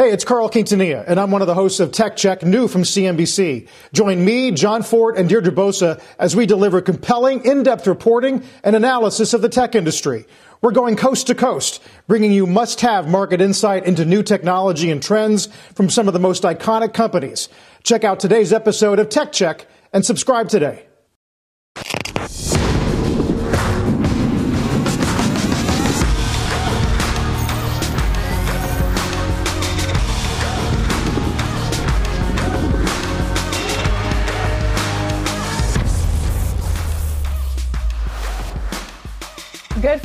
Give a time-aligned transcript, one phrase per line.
[0.00, 2.84] Hey, it's Carl Quintanilla, and I'm one of the hosts of Tech Check, new from
[2.84, 3.66] CNBC.
[3.92, 9.34] Join me, John Fortt, and Deirdre Bosa as we deliver compelling, in-depth reporting and analysis
[9.34, 10.24] of the tech industry.
[10.62, 15.46] We're going coast to coast, bringing you must-have market insight into new technology and trends
[15.74, 17.48] from some of the most iconic companies.
[17.82, 20.87] Check out today's episode of Tech Check and subscribe today.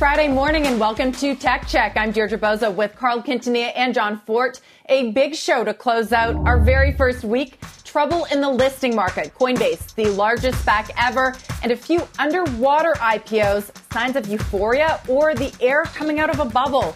[0.04, 1.96] Friday morning and welcome to Tech Check.
[1.96, 4.60] I'm Deirdre Bosa with Carl Quintanilla and John Fortt.
[4.90, 7.58] A big show to close out our very first week.
[7.86, 9.34] Trouble in the listing market.
[9.34, 15.56] Coinbase, the largest SPAC ever, and a few underwater IPOs, signs of euphoria or the
[15.62, 16.94] air coming out of a bubble.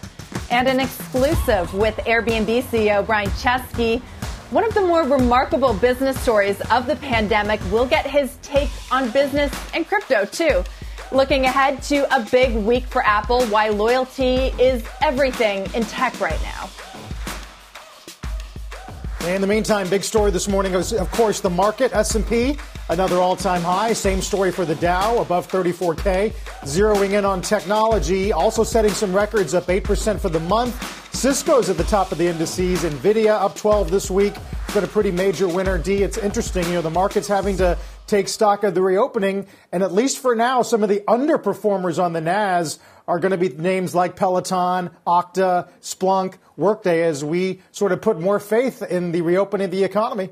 [0.50, 4.02] And an exclusive with Airbnb CEO Brian Chesky.
[4.50, 7.58] One of the more remarkable business stories of the pandemic.
[7.72, 10.62] We'll get his take on business and crypto too.
[11.10, 16.38] Looking ahead to a big week for Apple, why loyalty is everything in tech right
[16.42, 16.68] now.
[19.26, 22.58] In the meantime, big story this morning is, of course, the market, S&P,
[22.90, 23.94] another all-time high.
[23.94, 26.32] Same story for the Dow, above 34K.
[26.62, 31.14] Zeroing in on technology, also setting some records, up 8% for the month.
[31.14, 32.84] Cisco's at the top of the indices.
[32.84, 34.34] NVIDIA up 12 this week.
[34.74, 36.02] Got a pretty major winner, D.
[36.02, 39.46] It's interesting, you know, the market's having to take stock of the reopening.
[39.70, 43.38] And at least for now, some of the underperformers on the NAS are going to
[43.38, 49.12] be names like Peloton, Okta, Splunk, Workday as we sort of put more faith in
[49.12, 50.30] the reopening of the economy.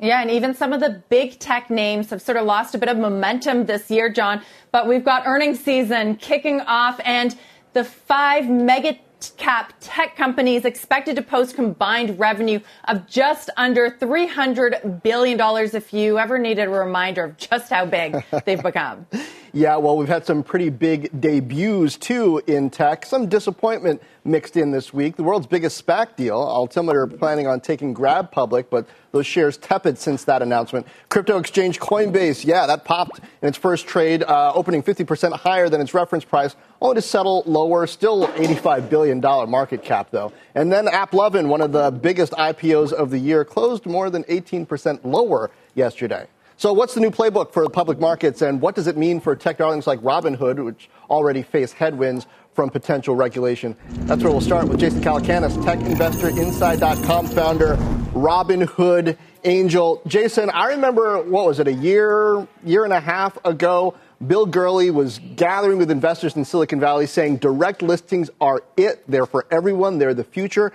[0.00, 2.88] Yeah, and even some of the big tech names have sort of lost a bit
[2.88, 4.42] of momentum this year, John.
[4.72, 7.38] But we've got earnings season kicking off, and
[7.72, 8.98] the five mega
[9.30, 15.38] cap tech companies expected to post combined revenue of just under $300 billion
[15.74, 19.06] if you ever needed a reminder of just how big they've become.
[19.54, 23.04] Yeah, well, we've had some pretty big debuts too in tech.
[23.04, 25.16] Some disappointment mixed in this week.
[25.16, 29.98] The world's biggest SPAC deal, Altimeter planning on taking Grab public, but those shares tepid
[29.98, 30.86] since that announcement.
[31.08, 35.80] Crypto exchange Coinbase, yeah, that popped in its first trade, uh, opening 50% higher than
[35.80, 40.32] its reference price, only to settle lower, still $85 billion market cap though.
[40.54, 45.00] And then AppLovin, one of the biggest IPOs of the year, closed more than 18%
[45.04, 46.26] lower yesterday.
[46.56, 49.34] So, what's the new playbook for the public markets, and what does it mean for
[49.34, 53.76] tech darlings like Robinhood, which already face headwinds from potential regulation?
[53.90, 57.76] That's where we'll start with Jason Calacanis, tech investor, Inside.com founder,
[58.12, 60.02] Robinhood angel.
[60.06, 63.94] Jason, I remember what was it, a year, year and a half ago?
[64.26, 69.02] Bill Gurley was gathering with investors in Silicon Valley saying direct listings are it.
[69.08, 69.98] They're for everyone.
[69.98, 70.72] They're the future.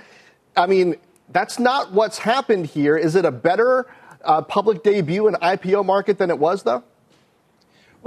[0.56, 0.96] I mean,
[1.30, 2.98] that's not what's happened here.
[2.98, 3.88] Is it a better
[4.24, 6.84] uh, public debut in IPO market than it was, though?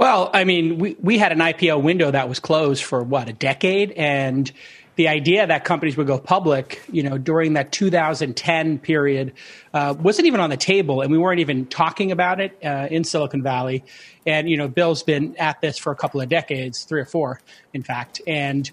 [0.01, 3.33] Well, I mean, we, we had an IPO window that was closed for what, a
[3.33, 3.91] decade?
[3.91, 4.51] And
[4.95, 9.33] the idea that companies would go public, you know, during that 2010 period
[9.75, 13.03] uh, wasn't even on the table, and we weren't even talking about it uh, in
[13.03, 13.83] Silicon Valley.
[14.25, 17.39] And you know, Bill's been at this for a couple of decades, three or four,
[17.71, 18.71] in fact, and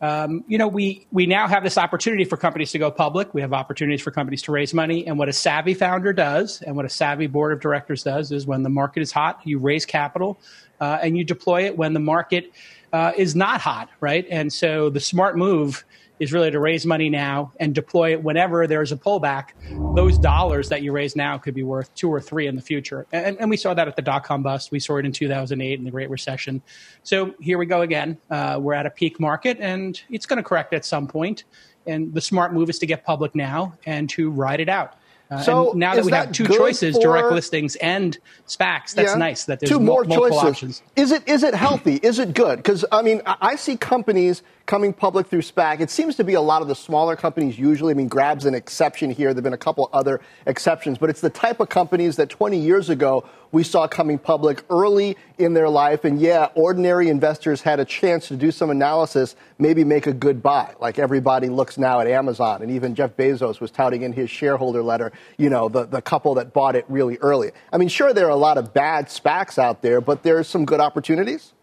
[0.00, 3.34] um, you know, we, we now have this opportunity for companies to go public.
[3.34, 5.04] We have opportunities for companies to raise money.
[5.04, 8.46] And what a savvy founder does and what a savvy board of directors does is
[8.46, 10.38] when the market is hot, you raise capital
[10.80, 12.52] uh, and you deploy it when the market
[12.92, 14.26] uh, is not hot, right?
[14.30, 15.84] And so the smart move
[16.18, 19.50] is really to raise money now and deploy it whenever there's a pullback.
[19.94, 23.06] Those dollars that you raise now could be worth two or three in the future.
[23.12, 24.70] And, and we saw that at the dot com bust.
[24.70, 26.62] We saw it in 2008 in the Great Recession.
[27.02, 28.18] So here we go again.
[28.30, 31.44] Uh, we're at a peak market and it's going to correct at some point.
[31.86, 34.94] And the smart move is to get public now and to ride it out.
[35.30, 38.16] Uh, so now that we that have two choices, for, direct listings and
[38.46, 40.44] SPACs, that's yeah, nice that there's two more multiple choices.
[40.44, 40.82] options.
[40.96, 41.96] Is it is it healthy?
[41.96, 42.56] is it good?
[42.56, 45.80] Because I mean, I see companies coming public through SPAC.
[45.80, 47.92] It seems to be a lot of the smaller companies usually.
[47.92, 49.28] I mean, Grab's an exception here.
[49.28, 52.58] There have been a couple other exceptions, but it's the type of companies that 20
[52.58, 56.04] years ago we saw coming public early in their life.
[56.04, 60.42] And yeah, ordinary investors had a chance to do some analysis, maybe make a good
[60.42, 60.74] buy.
[60.78, 64.82] Like everybody looks now at Amazon, and even Jeff Bezos was touting in his shareholder
[64.82, 67.52] letter, you know, the, the couple that bought it really early.
[67.72, 70.66] I mean, sure, there are a lot of bad SPACs out there, but there's some
[70.66, 71.54] good opportunities.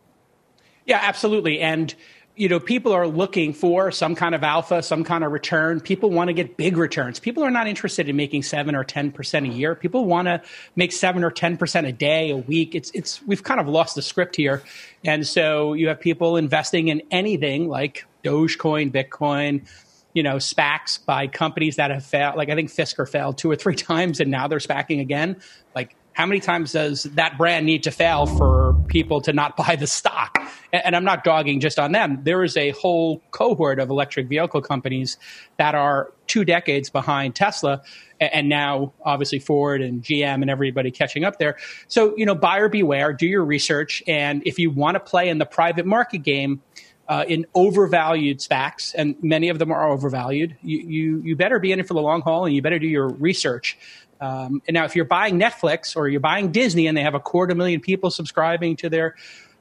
[0.85, 1.61] Yeah, absolutely.
[1.61, 1.93] And
[2.35, 5.79] you know, people are looking for some kind of alpha, some kind of return.
[5.79, 7.19] People want to get big returns.
[7.19, 9.73] People are not interested in making seven or ten percent a year.
[9.73, 10.41] People want to
[10.75, 12.75] make seven or ten percent a day, a week.
[12.75, 14.63] It's it's we've kind of lost the script here,
[15.03, 19.65] and so you have people investing in anything like Dogecoin, Bitcoin,
[20.13, 22.35] you know, SPACs by companies that have failed.
[22.35, 25.37] Like I think Fisker failed two or three times, and now they're SPACing again.
[25.73, 29.75] Like how many times does that brand need to fail for people to not buy
[29.75, 30.41] the stock?
[30.71, 32.21] And I'm not dogging just on them.
[32.23, 35.17] There is a whole cohort of electric vehicle companies
[35.57, 37.81] that are two decades behind Tesla,
[38.19, 41.57] and now obviously Ford and GM and everybody catching up there.
[41.87, 44.01] So, you know, buyer beware, do your research.
[44.07, 46.61] And if you want to play in the private market game,
[47.07, 51.71] uh, in overvalued SPACs, and many of them are overvalued, you, you, you better be
[51.71, 53.77] in it for the long haul and you better do your research.
[54.21, 57.19] Um, and now, if you're buying Netflix or you're buying Disney and they have a
[57.19, 59.15] quarter million people subscribing to their,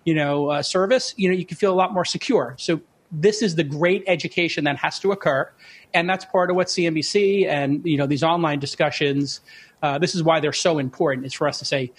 [0.05, 2.55] you know, uh, service, you know, you can feel a lot more secure.
[2.59, 2.81] So
[3.11, 5.51] this is the great education that has to occur,
[5.93, 9.41] and that's part of what CNBC and you know these online discussions.
[9.83, 11.27] Uh, this is why they're so important.
[11.27, 11.93] Is for us to say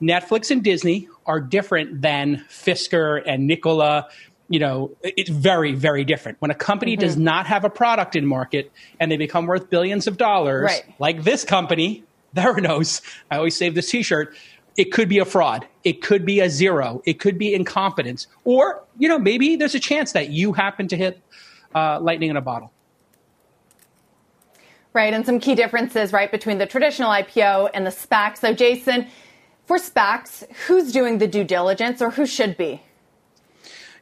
[0.00, 4.08] Netflix and Disney are different than Fisker and Nikola
[4.50, 6.36] you know, it's very, very different.
[6.40, 7.06] When a company mm-hmm.
[7.06, 10.94] does not have a product in market and they become worth billions of dollars, right.
[10.98, 12.02] like this company,
[12.36, 13.00] Theranos,
[13.30, 14.34] I always save this t-shirt,
[14.76, 15.66] it could be a fraud.
[15.84, 17.00] It could be a zero.
[17.06, 18.26] It could be incompetence.
[18.44, 21.20] Or, you know, maybe there's a chance that you happen to hit
[21.72, 22.72] uh, lightning in a bottle.
[24.92, 28.36] Right, and some key differences, right, between the traditional IPO and the SPAC.
[28.38, 29.06] So, Jason,
[29.66, 32.82] for SPACs, who's doing the due diligence or who should be?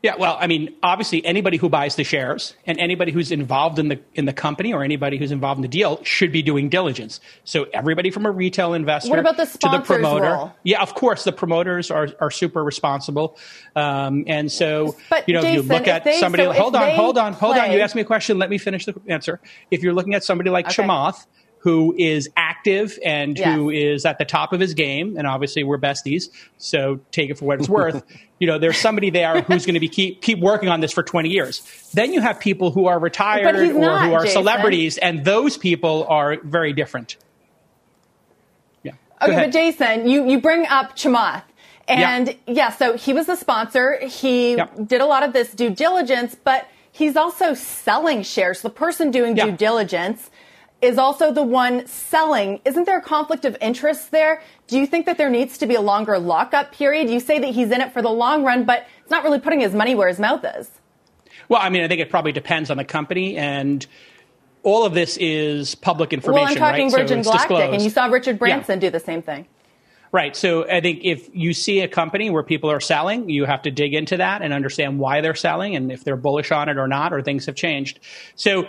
[0.02, 3.88] Yeah, well, I mean, obviously, anybody who buys the shares and anybody who's involved in
[3.88, 7.20] the in the company or anybody who's involved in the deal should be doing diligence.
[7.44, 10.30] So everybody from a retail investor what about the to the promoter.
[10.30, 10.52] Role?
[10.62, 13.36] Yeah, of course, the promoters are are super responsible.
[13.74, 16.44] Um, and so, but you know, Jason, you look at they, somebody.
[16.44, 17.72] So hold on, hold on, hold play, on.
[17.72, 18.38] You asked me a question.
[18.38, 19.40] Let me finish the answer.
[19.70, 20.82] If you're looking at somebody like okay.
[20.84, 21.26] Chamath
[21.60, 23.54] who is active and yes.
[23.54, 25.16] who is at the top of his game.
[25.16, 26.24] And obviously, we're besties,
[26.56, 28.04] so take it for what it's worth.
[28.38, 31.02] you know, there's somebody there who's going to be keep keep working on this for
[31.02, 31.90] 20 years.
[31.92, 34.42] Then you have people who are retired or not, who are Jason.
[34.42, 37.16] celebrities, and those people are very different.
[38.82, 38.92] Yeah.
[39.20, 41.42] Okay, but Jason, you you bring up Chamath.
[41.88, 42.34] And yeah.
[42.46, 43.98] yeah, so he was the sponsor.
[44.06, 48.60] He did a lot of this due diligence, but he's also selling shares.
[48.60, 50.30] The person doing due diligence
[50.80, 52.60] is also the one selling.
[52.64, 54.42] Isn't there a conflict of interest there?
[54.68, 57.10] Do you think that there needs to be a longer lockup period?
[57.10, 59.60] You say that he's in it for the long run, but it's not really putting
[59.60, 60.70] his money where his mouth is.
[61.48, 63.86] Well, I mean, I think it probably depends on the company and
[64.62, 66.42] all of this is public information.
[66.42, 67.00] Well, I'm talking right?
[67.02, 68.88] Virgin so Galactic, and you saw Richard Branson yeah.
[68.88, 69.46] do the same thing.
[70.10, 70.34] Right.
[70.34, 73.70] So I think if you see a company where people are selling, you have to
[73.70, 76.88] dig into that and understand why they're selling and if they're bullish on it or
[76.88, 78.00] not, or things have changed.
[78.34, 78.66] So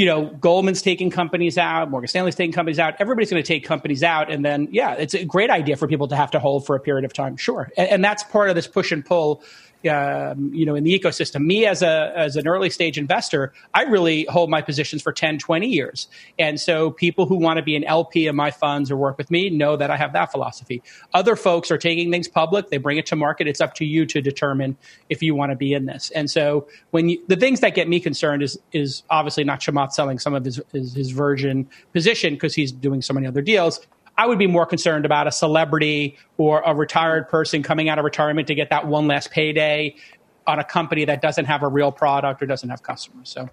[0.00, 2.94] you know, Goldman's taking companies out, Morgan Stanley's taking companies out.
[3.00, 6.08] Everybody's going to take companies out, and then yeah, it's a great idea for people
[6.08, 7.36] to have to hold for a period of time.
[7.36, 9.42] Sure, and, and that's part of this push and pull
[9.88, 11.44] um, you know, in the ecosystem.
[11.44, 15.38] Me as a as an early stage investor, I really hold my positions for 10,
[15.38, 16.08] 20 years.
[16.38, 19.30] And so people who want to be an LP in my funds or work with
[19.30, 20.82] me know that I have that philosophy.
[21.14, 23.46] Other folks are taking things public, they bring it to market.
[23.46, 24.76] It's up to you to determine
[25.08, 26.10] if you want to be in this.
[26.10, 29.92] And so when you, the things that get me concerned is is obviously not Chamath
[29.92, 33.80] selling some of his his, his Virgin position because he's doing so many other deals.
[34.16, 38.04] I would be more concerned about a celebrity or a retired person coming out of
[38.04, 39.96] retirement to get that one last payday
[40.46, 43.28] on a company that doesn't have a real product or doesn't have customers.
[43.28, 43.48] So,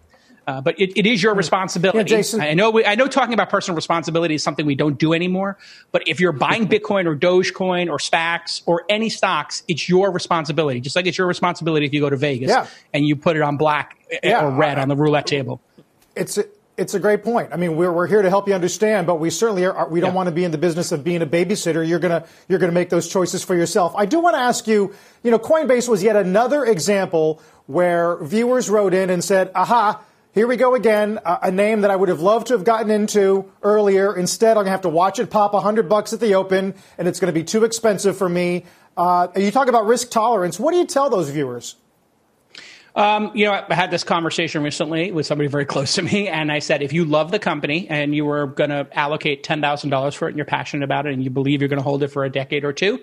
[0.48, 2.00] uh, but it, it is your responsibility.
[2.00, 2.42] Yeah, Jason.
[2.42, 2.72] I know.
[2.72, 3.08] We, I know.
[3.08, 5.58] Talking about personal responsibility is something we don't do anymore.
[5.92, 10.80] But if you're buying Bitcoin or Dogecoin or SPACs or any stocks, it's your responsibility.
[10.80, 12.68] Just like it's your responsibility if you go to Vegas yeah.
[12.94, 15.62] and you put it on black yeah, or red I, on the roulette table.
[16.16, 16.40] It's
[16.77, 17.50] it's a great point.
[17.51, 20.12] I mean, we're, we're here to help you understand, but we certainly are, we don't
[20.12, 20.15] yeah.
[20.15, 21.88] want to be in the business of being a babysitter.
[21.88, 23.96] You're gonna you're gonna make those choices for yourself.
[23.96, 24.93] I do want to ask you.
[25.24, 30.03] You know, Coinbase was yet another example where viewers wrote in and said, "Aha."
[30.34, 32.91] Here we go again, a, a name that I would have loved to have gotten
[32.91, 34.15] into earlier.
[34.15, 37.07] Instead, I'm going to have to watch it pop 100 bucks at the open, and
[37.07, 38.65] it's going to be too expensive for me.
[38.96, 40.60] Uh, you talk about risk tolerance.
[40.60, 41.75] What do you tell those viewers?
[42.98, 46.51] Um, you know, I had this conversation recently with somebody very close to me, and
[46.51, 49.92] I said, if you love the company and you were going to allocate ten thousand
[49.92, 52.01] dollars for it, and you're passionate about it, and you believe you're going to hold
[52.01, 53.00] it for a decade or two,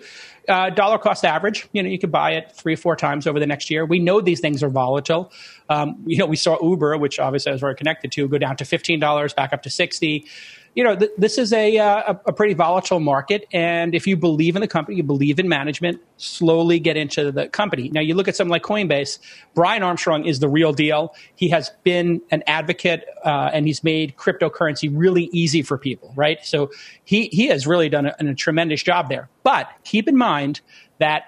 [0.49, 3.39] uh, dollar cost average, you know, you could buy it three, or four times over
[3.39, 3.87] the next year.
[3.87, 5.33] We know these things are volatile.
[5.69, 8.57] Um, you know, we saw Uber, which obviously I was very connected to, go down
[8.57, 10.27] to fifteen dollars, back up to sixty
[10.75, 13.47] you know, th- this is a, uh, a pretty volatile market.
[13.53, 17.49] And if you believe in the company, you believe in management, slowly get into the
[17.49, 17.91] company.
[17.91, 19.19] Now, you look at something like Coinbase,
[19.55, 21.15] Brian Armstrong is the real deal.
[21.37, 26.45] He has been an advocate uh, and he's made cryptocurrency really easy for people, right?
[26.45, 26.71] So
[27.05, 29.29] he, he has really done a, a tremendous job there.
[29.45, 30.61] But keep in mind
[30.99, 31.25] that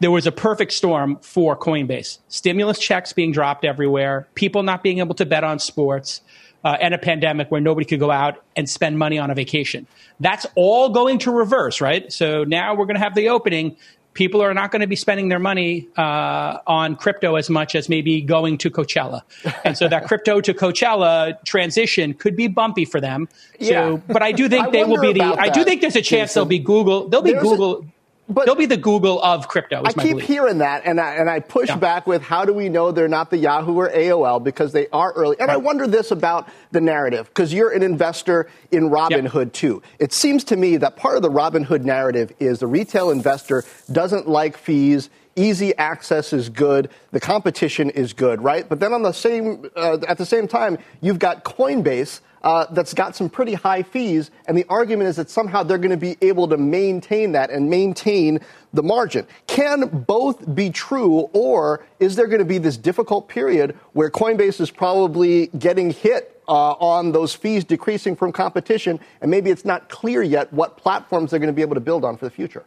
[0.00, 2.18] there was a perfect storm for Coinbase.
[2.28, 6.22] Stimulus checks being dropped everywhere, people not being able to bet on sports,
[6.64, 9.86] uh, and a pandemic where nobody could go out and spend money on a vacation.
[10.20, 12.12] That's all going to reverse, right?
[12.12, 13.76] So now we're going to have the opening.
[14.12, 17.88] People are not going to be spending their money uh, on crypto as much as
[17.88, 19.22] maybe going to Coachella,
[19.64, 23.28] and so that crypto to Coachella transition could be bumpy for them.
[23.60, 23.96] So, yeah.
[24.08, 25.22] but I do think I they will be the.
[25.22, 26.40] I do think there's a chance Jason.
[26.40, 27.08] they'll be Google.
[27.08, 27.82] They'll be there's Google.
[27.82, 27.99] A-
[28.30, 29.82] but they'll be the Google of crypto.
[29.84, 30.26] I keep belief.
[30.26, 31.76] hearing that, and I, and I push yeah.
[31.76, 35.12] back with how do we know they're not the Yahoo or AOL because they are
[35.12, 35.36] early.
[35.38, 35.54] And right.
[35.54, 39.52] I wonder this about the narrative because you're an investor in Robinhood yep.
[39.52, 39.82] too.
[39.98, 44.28] It seems to me that part of the Robinhood narrative is the retail investor doesn't
[44.28, 45.10] like fees.
[45.40, 46.90] Easy access is good.
[47.12, 48.68] The competition is good, right?
[48.68, 52.92] But then on the same, uh, at the same time, you've got Coinbase uh, that's
[52.92, 56.18] got some pretty high fees, and the argument is that somehow they're going to be
[56.20, 58.40] able to maintain that and maintain
[58.74, 59.26] the margin.
[59.46, 64.60] Can both be true, or is there going to be this difficult period where Coinbase
[64.60, 69.88] is probably getting hit uh, on those fees decreasing from competition, and maybe it's not
[69.88, 72.66] clear yet what platforms they're going to be able to build on for the future?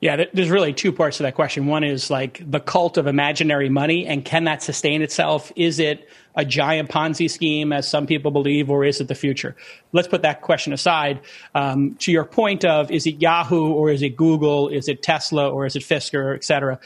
[0.00, 1.66] Yeah, there's really two parts to that question.
[1.66, 5.52] One is like the cult of imaginary money, and can that sustain itself?
[5.56, 9.56] Is it a giant Ponzi scheme, as some people believe, or is it the future?
[9.92, 11.20] Let's put that question aside.
[11.54, 14.68] Um, to your point of is it Yahoo or is it Google?
[14.68, 16.78] Is it Tesla or is it Fisker, et cetera?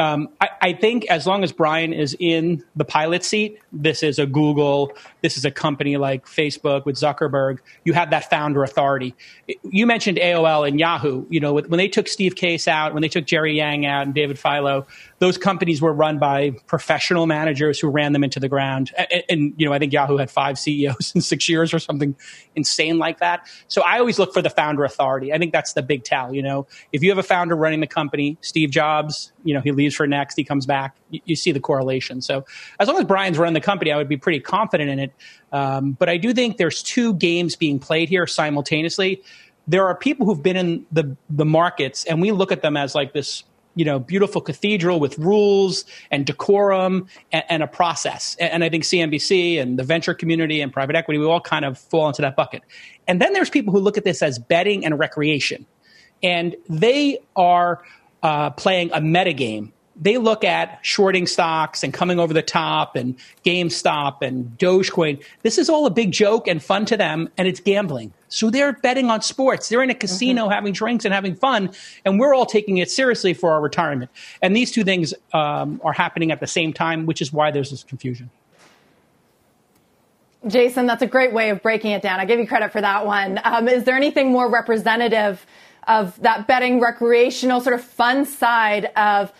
[0.00, 4.18] Um, I, I, think as long as Brian is in the pilot seat, this is
[4.18, 7.58] a Google, this is a company like Facebook with Zuckerberg.
[7.84, 9.14] You have that founder authority.
[9.62, 11.26] You mentioned AOL and Yahoo.
[11.28, 14.14] You know, when they took Steve Case out, when they took Jerry Yang out and
[14.14, 14.86] David Filo,
[15.20, 18.90] those companies were run by professional managers who ran them into the ground.
[18.96, 22.16] And, and, you know, I think Yahoo had five CEOs in six years or something
[22.56, 23.46] insane like that.
[23.68, 25.30] So I always look for the founder authority.
[25.32, 26.34] I think that's the big tell.
[26.34, 29.72] You know, if you have a founder running the company, Steve Jobs, you know, he
[29.72, 30.96] leaves for NeXT, he comes back.
[31.10, 32.22] You, you see the correlation.
[32.22, 32.46] So
[32.78, 35.12] as long as Brian's running the company, I would be pretty confident in it.
[35.52, 39.22] Um, but I do think there's two games being played here simultaneously.
[39.68, 42.94] There are people who've been in the the markets, and we look at them as
[42.94, 48.36] like this you know, beautiful cathedral with rules and decorum and, and, a process.
[48.40, 51.78] And I think CNBC and the venture community and private equity, we all kind of
[51.78, 52.62] fall into that bucket.
[53.06, 55.66] And then there's people who look at this as betting and recreation.
[56.22, 57.82] And they are
[58.22, 63.16] uh, playing a metagame they look at shorting stocks and coming over the top and
[63.44, 65.22] GameStop and Dogecoin.
[65.42, 68.12] This is all a big joke and fun to them, and it's gambling.
[68.28, 69.68] So they're betting on sports.
[69.68, 70.52] They're in a casino mm-hmm.
[70.52, 71.70] having drinks and having fun,
[72.04, 74.10] and we're all taking it seriously for our retirement.
[74.40, 77.70] And these two things um, are happening at the same time, which is why there's
[77.70, 78.30] this confusion.
[80.46, 82.18] Jason, that's a great way of breaking it down.
[82.18, 83.38] I give you credit for that one.
[83.44, 85.44] Um, is there anything more representative
[85.86, 89.32] of that betting recreational sort of fun side of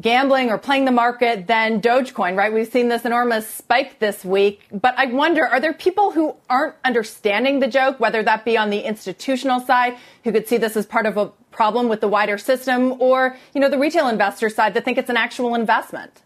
[0.00, 2.52] gambling or playing the market than Dogecoin, right?
[2.52, 4.62] We've seen this enormous spike this week.
[4.72, 8.70] But I wonder, are there people who aren't understanding the joke, whether that be on
[8.70, 12.38] the institutional side, who could see this as part of a problem with the wider
[12.38, 16.22] system, or, you know, the retail investor side that think it's an actual investment?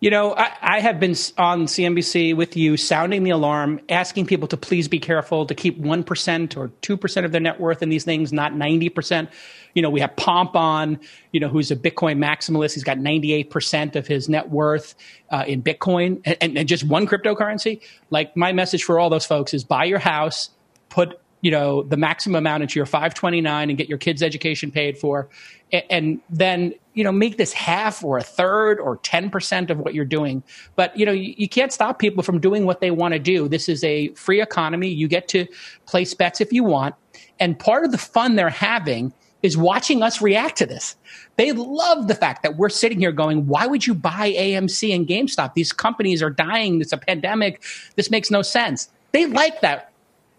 [0.00, 4.46] You know, I, I, have been on CNBC with you sounding the alarm, asking people
[4.48, 8.04] to please be careful, to keep 1% or 2% of their net worth in these
[8.04, 9.26] things, not 90%.
[9.78, 10.98] You know, we have Pomp on,
[11.30, 12.74] you know, who's a Bitcoin maximalist.
[12.74, 14.96] He's got 98% of his net worth
[15.30, 17.80] uh, in Bitcoin and, and, and just one cryptocurrency.
[18.10, 20.50] Like, my message for all those folks is buy your house,
[20.88, 24.98] put you know the maximum amount into your 529 and get your kids education paid
[24.98, 25.28] for.
[25.72, 30.04] And then you know make this half or a third or 10% of what you're
[30.04, 30.42] doing.
[30.74, 33.48] But you know you, you can't stop people from doing what they want to do.
[33.48, 34.88] This is a free economy.
[34.88, 35.46] You get to
[35.86, 36.96] place bets if you want.
[37.38, 40.96] And part of the fun they're having is watching us react to this
[41.36, 45.06] they love the fact that we're sitting here going why would you buy amc and
[45.06, 47.62] gamestop these companies are dying it's a pandemic
[47.96, 49.92] this makes no sense they like that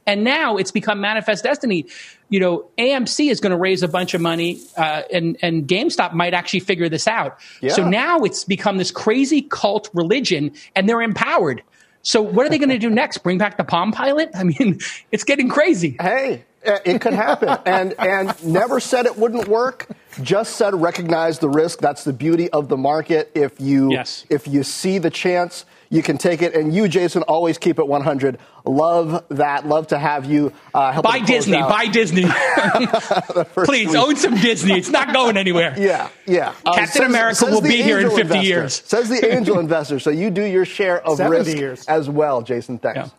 [0.10, 1.86] And now it's become manifest destiny.
[2.30, 6.14] You know, AMC is going to raise a bunch of money, uh, and and GameStop
[6.14, 7.38] might actually figure this out.
[7.62, 7.74] Yeah.
[7.74, 11.62] So now it's become this crazy cult religion, and they're empowered.
[12.02, 13.20] So what are they going to do next?
[13.20, 14.32] Bring back the Palm Pilot?
[14.36, 14.80] I mean,
[15.12, 15.96] it's getting crazy.
[16.02, 19.88] Hey, it could happen, and and never said it wouldn't work.
[20.22, 21.80] Just said recognize the risk.
[21.80, 23.32] That's the beauty of the market.
[23.36, 24.26] If you yes.
[24.30, 26.56] if you see the chance, you can take it.
[26.56, 28.38] And you, Jason, always keep it 100.
[28.66, 29.68] Love that.
[29.68, 31.06] Love to have you uh, help.
[31.06, 31.58] Buy Disney.
[31.58, 31.70] Out.
[31.70, 32.24] Buy Disney.
[33.66, 33.98] Please week.
[33.98, 34.78] own some Disney.
[34.78, 35.76] It's not going anywhere.
[35.90, 36.54] Yeah, yeah.
[36.66, 38.82] Captain um, America says will be here in 50 investor, years.
[38.86, 40.00] Says the angel investor.
[40.00, 41.86] So you do your share of risk years.
[41.86, 42.80] as well, Jason.
[42.80, 42.98] Thanks.
[42.98, 43.10] Yeah.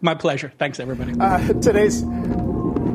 [0.00, 0.04] Yeah.
[0.04, 0.52] My pleasure.
[0.58, 1.14] Thanks, everybody.
[1.18, 2.04] Uh, today's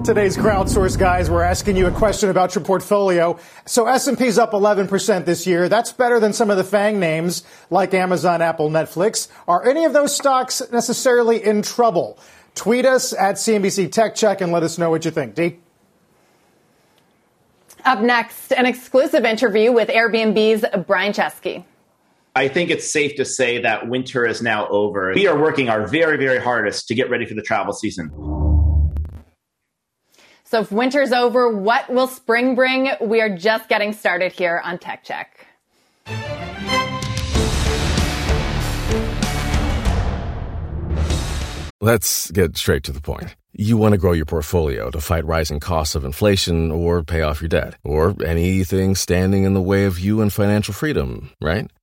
[0.03, 3.39] Today's crowdsource guys, we're asking you a question about your portfolio.
[3.65, 5.69] So S&P's up 11% this year.
[5.69, 9.29] That's better than some of the FANG names like Amazon, Apple, Netflix.
[9.47, 12.19] Are any of those stocks necessarily in trouble?
[12.53, 15.35] Tweet us at CNBC Tech Check and let us know what you think.
[15.35, 15.59] D.
[17.85, 21.63] Up next, an exclusive interview with Airbnb's Brian Chesky.
[22.35, 25.13] I think it's safe to say that winter is now over.
[25.13, 28.09] We are working our very, very hardest to get ready for the travel season.
[30.43, 32.89] So if winter's over, what will spring bring?
[32.99, 35.45] We are just getting started here on Tech Check.
[41.79, 43.35] Let's get straight to the point.
[43.51, 47.41] You want to grow your portfolio to fight rising costs of inflation or pay off
[47.41, 51.69] your debt or anything standing in the way of you and financial freedom, right?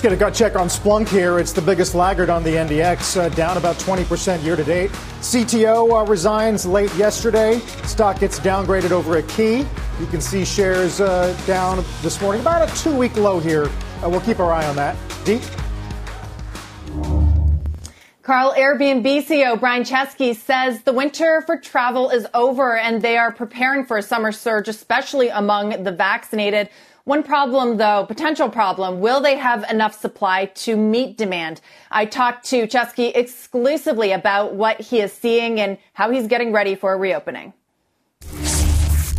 [0.00, 1.38] Let's get a gut check on Splunk here.
[1.38, 4.90] It's the biggest laggard on the NDX, uh, down about 20% year to date.
[5.20, 7.58] CTO uh, resigns late yesterday.
[7.84, 9.58] Stock gets downgraded over a key.
[9.58, 13.66] You can see shares uh, down this morning, about a two week low here.
[14.02, 14.96] Uh, we'll keep our eye on that.
[15.26, 15.42] Deep.
[18.22, 23.32] Carl, Airbnb CEO Brian Chesky says the winter for travel is over and they are
[23.32, 26.70] preparing for a summer surge, especially among the vaccinated.
[27.04, 31.62] One problem, though, potential problem, will they have enough supply to meet demand?
[31.90, 36.74] I talked to Chesky exclusively about what he is seeing and how he's getting ready
[36.74, 37.54] for a reopening.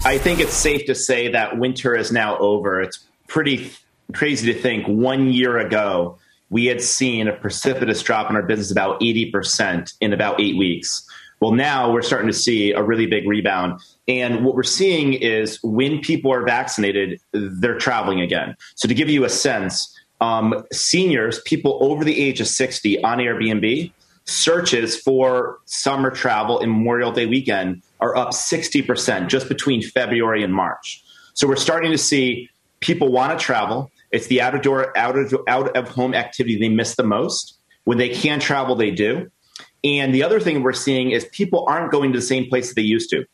[0.04, 2.82] I think it's safe to say that winter is now over.
[2.82, 3.72] It's pretty
[4.14, 6.18] crazy to think one year ago
[6.52, 11.08] we had seen a precipitous drop in our business about 80% in about eight weeks.
[11.42, 13.82] Well, now we're starting to see a really big rebound.
[14.08, 18.56] And what we're seeing is when people are vaccinated, they're traveling again.
[18.76, 23.18] So, to give you a sense, um, seniors, people over the age of 60 on
[23.18, 23.92] Airbnb,
[24.26, 30.54] searches for summer travel and Memorial Day weekend are up 60% just between February and
[30.54, 31.04] March.
[31.34, 32.52] So, we're starting to see
[32.82, 33.90] people want to travel.
[34.12, 37.58] It's the out of door, out of, out of home activity they miss the most.
[37.86, 39.32] When they can travel, they do.
[39.84, 42.76] And the other thing we're seeing is people aren't going to the same place that
[42.76, 43.26] they used to.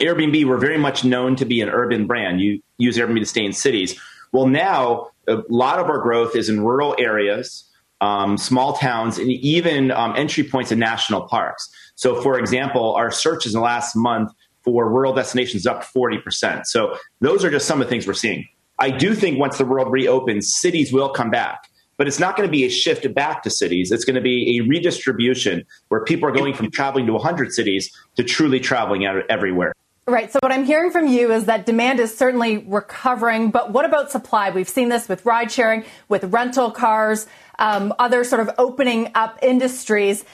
[0.00, 2.40] Airbnb, we're very much known to be an urban brand.
[2.40, 3.98] You use Airbnb to stay in cities.
[4.32, 9.30] Well, now a lot of our growth is in rural areas, um, small towns, and
[9.30, 11.70] even um, entry points in national parks.
[11.94, 16.66] So, for example, our searches in the last month for rural destinations up 40%.
[16.66, 18.46] So, those are just some of the things we're seeing.
[18.80, 22.48] I do think once the world reopens, cities will come back but it's not going
[22.48, 23.92] to be a shift back to cities.
[23.92, 27.90] It's going to be a redistribution where people are going from traveling to 100 cities
[28.16, 29.72] to truly traveling everywhere.
[30.06, 30.30] Right.
[30.30, 34.10] So what I'm hearing from you is that demand is certainly recovering, but what about
[34.10, 34.50] supply?
[34.50, 37.26] We've seen this with ride sharing, with rental cars,
[37.58, 40.26] um, other sort of opening up industries.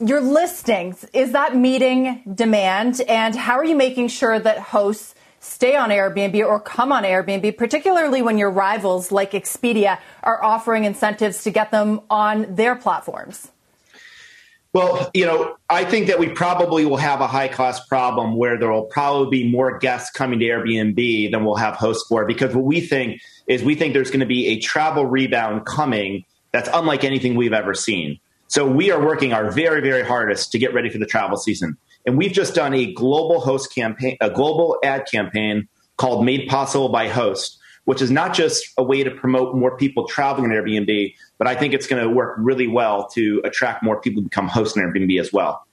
[0.00, 3.02] Your listings, is that meeting demand?
[3.02, 5.13] And how are you making sure that hosts
[5.44, 10.84] stay on Airbnb or come on Airbnb, particularly when your rivals like Expedia are offering
[10.84, 13.50] incentives to get them on their platforms?
[14.72, 18.58] Well, you know, I think that we probably will have a high cost problem where
[18.58, 22.54] there will probably be more guests coming to Airbnb than we'll have hosts for because
[22.54, 26.68] what we think is we think there's going to be a travel rebound coming that's
[26.72, 28.18] unlike anything we've ever seen.
[28.48, 31.76] So we are working our very, very hardest to get ready for the travel season.
[32.06, 36.88] And we've just done a global host campaign, a global ad campaign called Made Possible
[36.88, 41.14] by Host, which is not just a way to promote more people traveling on Airbnb,
[41.38, 44.48] but I think it's going to work really well to attract more people to become
[44.48, 45.66] hosts on Airbnb as well.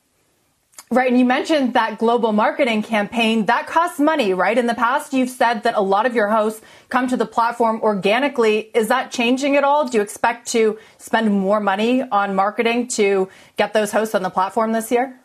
[0.89, 1.09] Right.
[1.09, 4.57] And you mentioned that global marketing campaign that costs money, right?
[4.57, 7.79] In the past, you've said that a lot of your hosts come to the platform
[7.81, 8.69] organically.
[8.73, 9.87] Is that changing at all?
[9.87, 14.29] Do you expect to spend more money on marketing to get those hosts on the
[14.29, 15.20] platform this year?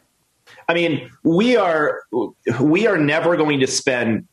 [0.69, 2.03] I mean, we are
[2.61, 4.27] we are never going to spend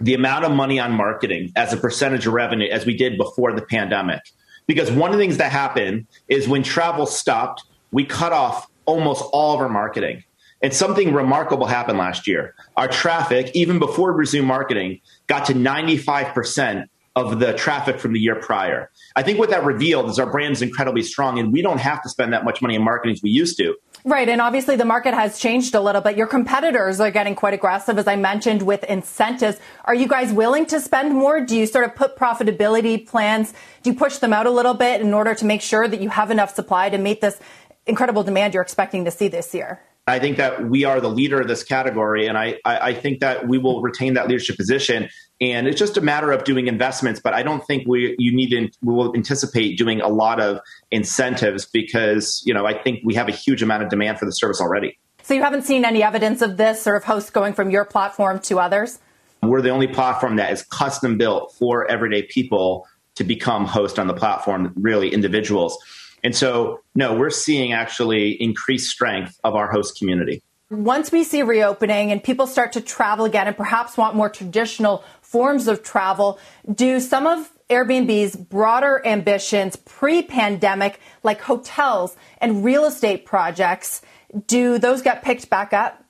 [0.00, 3.52] the amount of money on marketing as a percentage of revenue as we did before
[3.52, 4.20] the pandemic.
[4.66, 9.24] Because one of the things that happened is when travel stopped, we cut off almost
[9.32, 10.24] all of our marketing.
[10.62, 12.54] And something remarkable happened last year.
[12.76, 18.18] Our traffic, even before we resumed marketing, got to 95% of the traffic from the
[18.18, 18.90] year prior.
[19.14, 22.02] I think what that revealed is our brand is incredibly strong and we don't have
[22.02, 23.76] to spend that much money in marketing as we used to.
[24.06, 24.28] Right.
[24.28, 26.18] And obviously the market has changed a little bit.
[26.18, 29.58] Your competitors are getting quite aggressive, as I mentioned, with incentives.
[29.86, 31.40] Are you guys willing to spend more?
[31.40, 33.54] Do you sort of put profitability plans?
[33.82, 36.10] Do you push them out a little bit in order to make sure that you
[36.10, 37.40] have enough supply to meet this
[37.86, 39.80] incredible demand you're expecting to see this year?
[40.06, 43.20] I think that we are the leader of this category, and I, I, I, think
[43.20, 45.08] that we will retain that leadership position.
[45.40, 48.50] And it's just a matter of doing investments, but I don't think we you need
[48.50, 53.14] to we will anticipate doing a lot of incentives because you know I think we
[53.14, 54.98] have a huge amount of demand for the service already.
[55.22, 58.40] So you haven't seen any evidence of this sort of host going from your platform
[58.40, 58.98] to others.
[59.42, 64.06] We're the only platform that is custom built for everyday people to become host on
[64.06, 65.78] the platform, really individuals.
[66.24, 70.42] And so, no, we're seeing actually increased strength of our host community.
[70.70, 75.04] Once we see reopening and people start to travel again and perhaps want more traditional
[75.20, 76.38] forms of travel,
[76.74, 84.00] do some of Airbnb's broader ambitions pre pandemic, like hotels and real estate projects,
[84.46, 86.02] do those get picked back up?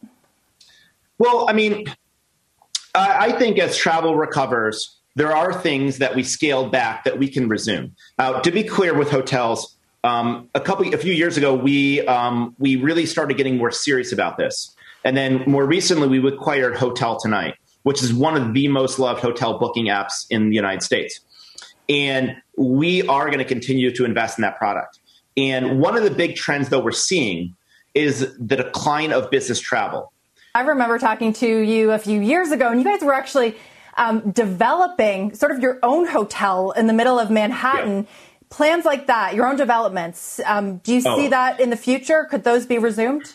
[1.18, 1.86] Well, I mean,
[2.94, 7.48] I think as travel recovers, there are things that we scaled back that we can
[7.48, 7.94] resume.
[8.18, 9.73] Now, to be clear with hotels,
[10.04, 14.12] um, a couple, a few years ago, we um, we really started getting more serious
[14.12, 18.68] about this, and then more recently, we acquired Hotel Tonight, which is one of the
[18.68, 21.20] most loved hotel booking apps in the United States,
[21.88, 25.00] and we are going to continue to invest in that product.
[25.38, 27.56] And one of the big trends that we're seeing
[27.94, 30.12] is the decline of business travel.
[30.54, 33.56] I remember talking to you a few years ago, and you guys were actually
[33.96, 38.02] um, developing sort of your own hotel in the middle of Manhattan.
[38.02, 38.10] Yeah
[38.54, 41.28] plans like that, your own developments, um, do you see oh.
[41.28, 42.24] that in the future?
[42.30, 43.34] Could those be resumed?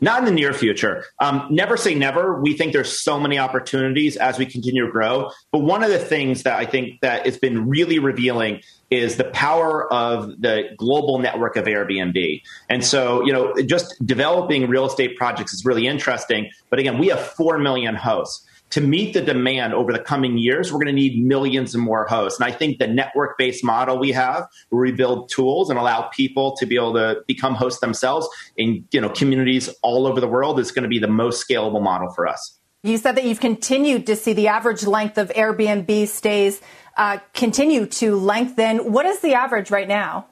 [0.00, 1.04] Not in the near future.
[1.18, 2.40] Um, never say never.
[2.40, 5.32] We think there's so many opportunities as we continue to grow.
[5.50, 9.24] But one of the things that I think that has been really revealing is the
[9.24, 12.40] power of the global network of Airbnb.
[12.68, 16.48] And so, you know, just developing real estate projects is really interesting.
[16.70, 20.72] But again, we have 4 million hosts to meet the demand over the coming years,
[20.72, 22.38] we're going to need millions and more hosts.
[22.38, 26.02] And I think the network based model we have, where we build tools and allow
[26.02, 30.28] people to be able to become hosts themselves in you know communities all over the
[30.28, 32.58] world, is going to be the most scalable model for us.
[32.82, 36.60] You said that you've continued to see the average length of Airbnb stays
[36.96, 38.92] uh, continue to lengthen.
[38.92, 40.26] What is the average right now?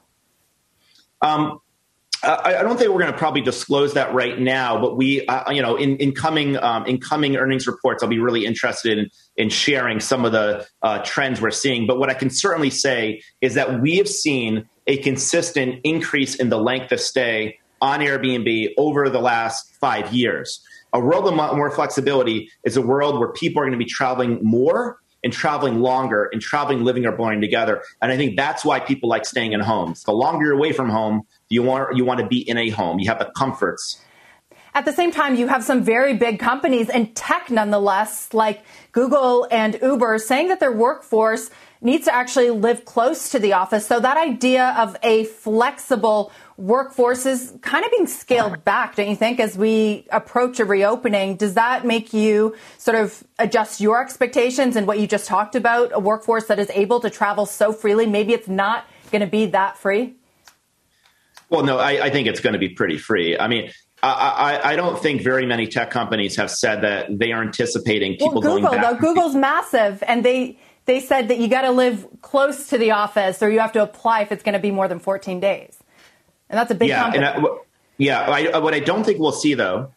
[1.21, 1.59] Um,
[2.23, 5.61] I, don't think we're going to probably disclose that right now, but we, uh, you
[5.61, 9.49] know, in, in coming um, in coming earnings reports, I'll be really interested in, in
[9.49, 11.85] sharing some of the uh, trends we're seeing.
[11.85, 16.49] But what I can certainly say is that we have seen a consistent increase in
[16.49, 20.61] the length of stay on Airbnb over the last five years.
[20.93, 24.39] A world of more flexibility is a world where people are going to be traveling
[24.41, 27.83] more and traveling longer and traveling, living, or blowing together.
[28.01, 30.03] And I think that's why people like staying in homes.
[30.03, 32.99] The longer you're away from home, you want you want to be in a home.
[32.99, 34.01] You have the comforts.
[34.73, 39.47] At the same time, you have some very big companies and tech, nonetheless, like Google
[39.49, 41.49] and Uber, saying that their workforce
[41.81, 43.87] needs to actually live close to the office.
[43.87, 49.15] So that idea of a flexible workforce is kind of being scaled back, don't you
[49.15, 51.37] think, as we approach a reopening?
[51.37, 55.91] Does that make you sort of adjust your expectations and what you just talked about?
[55.91, 59.47] A workforce that is able to travel so freely, maybe it's not going to be
[59.47, 60.15] that free?
[61.49, 63.37] Well, no, I, I think it's going to be pretty free.
[63.37, 63.71] I mean,
[64.03, 68.33] I, I, don't think very many tech companies have said that they are anticipating people
[68.33, 68.91] well, Google, going back.
[68.91, 72.91] Though, Google's massive, and they they said that you got to live close to the
[72.91, 75.77] office, or you have to apply if it's going to be more than 14 days,
[76.49, 77.25] and that's a big yeah, company.
[77.25, 77.49] And I,
[77.97, 79.91] Yeah, I, uh, what I don't think we'll see though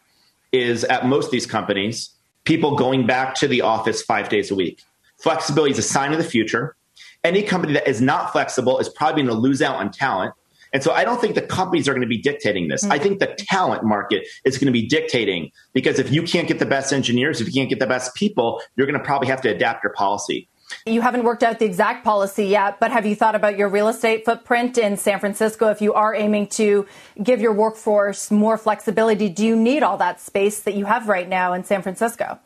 [0.53, 2.11] is at most of these companies,
[2.45, 4.83] people going back to the office five days a week.
[5.19, 6.75] Flexibility is a sign of the future.
[7.23, 10.33] Any company that is not flexible is probably going to lose out on talent.
[10.73, 12.83] And so I don't think the companies are going to be dictating this.
[12.83, 12.93] Mm-hmm.
[12.93, 16.59] I think the talent market is going to be dictating because if you can't get
[16.59, 19.41] the best engineers, if you can't get the best people, you're going to probably have
[19.43, 20.49] to adapt your policy.
[20.87, 23.89] You haven't worked out the exact policy yet, but have you thought about your real
[23.89, 25.69] estate footprint in San Francisco?
[25.69, 26.87] If you are aiming to
[27.21, 31.29] give your workforce more flexibility, do you need all that space that you have right
[31.29, 32.39] now in San Francisco?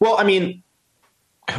[0.00, 0.62] Well, I mean,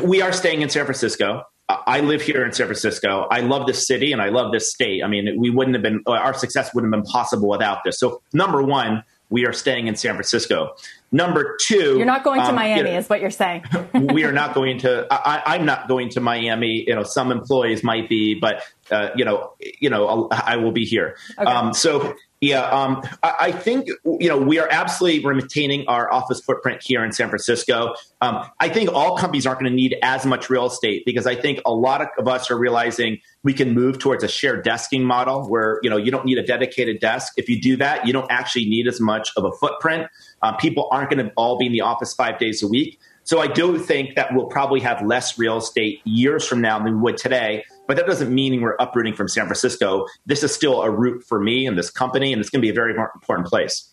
[0.03, 1.43] we are staying in San Francisco.
[1.69, 3.27] I live here in San Francisco.
[3.29, 5.03] I love this city and I love this state.
[5.03, 7.99] I mean, we wouldn't have been, our success wouldn't have been possible without this.
[7.99, 10.69] So, number one, we are staying in San Francisco.
[11.11, 13.63] Number two, you're not going to um, Miami, you know, is what you're saying.
[13.93, 15.05] we are not going to.
[15.11, 16.85] I, am not going to Miami.
[16.87, 20.85] You know, some employees might be, but uh, you know, you know, I will be
[20.85, 21.17] here.
[21.37, 21.49] Okay.
[21.49, 26.39] Um, so yeah, um, I, I, think you know we are absolutely retaining our office
[26.39, 27.95] footprint here in San Francisco.
[28.21, 31.33] Um, I think all companies aren't going to need as much real estate because I
[31.33, 35.01] think a lot of, of us are realizing we can move towards a shared desking
[35.01, 37.33] model where you know you don't need a dedicated desk.
[37.37, 40.07] If you do that, you don't actually need as much of a footprint.
[40.43, 42.99] Uh, people aren't going to all be in the office five days a week.
[43.23, 46.93] So I do think that we'll probably have less real estate years from now than
[46.93, 47.65] we would today.
[47.87, 50.05] But that doesn't mean we're uprooting from San Francisco.
[50.25, 52.69] This is still a route for me and this company, and it's going to be
[52.69, 53.89] a very important place.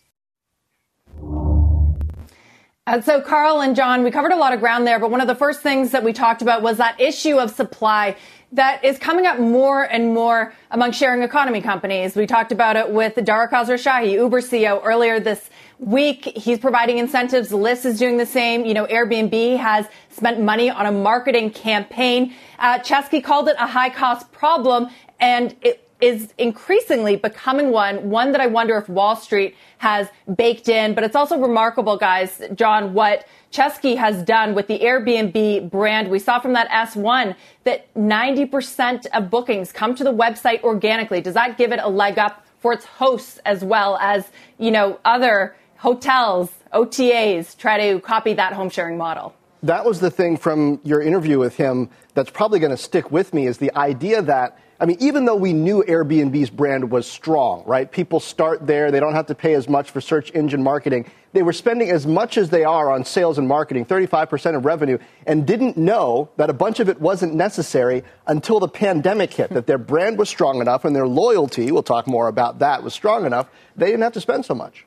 [2.86, 5.26] And so, Carl and John, we covered a lot of ground there, but one of
[5.26, 8.14] the first things that we talked about was that issue of supply
[8.52, 12.14] that is coming up more and more among sharing economy companies.
[12.14, 16.24] We talked about it with Dara Khosrowshahi, Uber CEO, earlier this week.
[16.36, 17.50] He's providing incentives.
[17.50, 18.64] Lyft is doing the same.
[18.64, 22.34] You know, Airbnb has spent money on a marketing campaign.
[22.58, 24.88] Uh, Chesky called it a high cost problem,
[25.20, 30.68] and it is increasingly becoming one, one that I wonder if Wall Street has baked
[30.68, 30.94] in.
[30.94, 36.10] But it's also remarkable, guys, John, what Chesky has done with the Airbnb brand.
[36.10, 41.20] We saw from that S1 that 90% of bookings come to the website organically.
[41.20, 44.98] Does that give it a leg up for its hosts as well as, you know,
[45.04, 49.34] other hotels, OTAs try to copy that home sharing model?
[49.62, 53.32] That was the thing from your interview with him that's probably going to stick with
[53.32, 57.62] me is the idea that I mean, even though we knew Airbnb's brand was strong,
[57.64, 57.90] right?
[57.90, 61.10] People start there, they don't have to pay as much for search engine marketing.
[61.32, 64.98] They were spending as much as they are on sales and marketing, 35% of revenue,
[65.26, 69.66] and didn't know that a bunch of it wasn't necessary until the pandemic hit, that
[69.66, 73.24] their brand was strong enough and their loyalty, we'll talk more about that, was strong
[73.24, 74.86] enough, they didn't have to spend so much.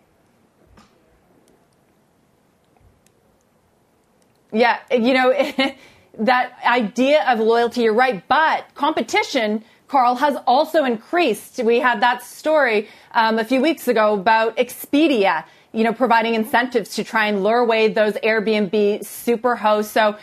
[4.58, 5.34] Yeah, you know,
[6.20, 11.64] that idea of loyalty, you're right, but competition Carl, has also increased.
[11.64, 16.96] We had that story um, a few weeks ago about Expedia, you know, providing incentives
[16.96, 19.94] to try and lure away those Airbnb super hosts.
[19.94, 20.18] So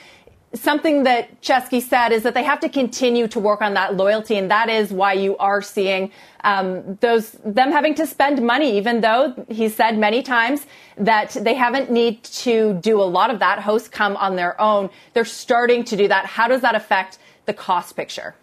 [0.54, 4.36] something that Chesky said is that they have to continue to work on that loyalty,
[4.36, 6.12] and that is why you are seeing
[6.42, 11.54] um, those them having to spend money, even though he said many times that they
[11.54, 13.58] haven't need to do a lot of that.
[13.60, 14.90] Hosts come on their own.
[15.12, 16.26] They're starting to do that.
[16.26, 18.34] How does that affect the cost picture?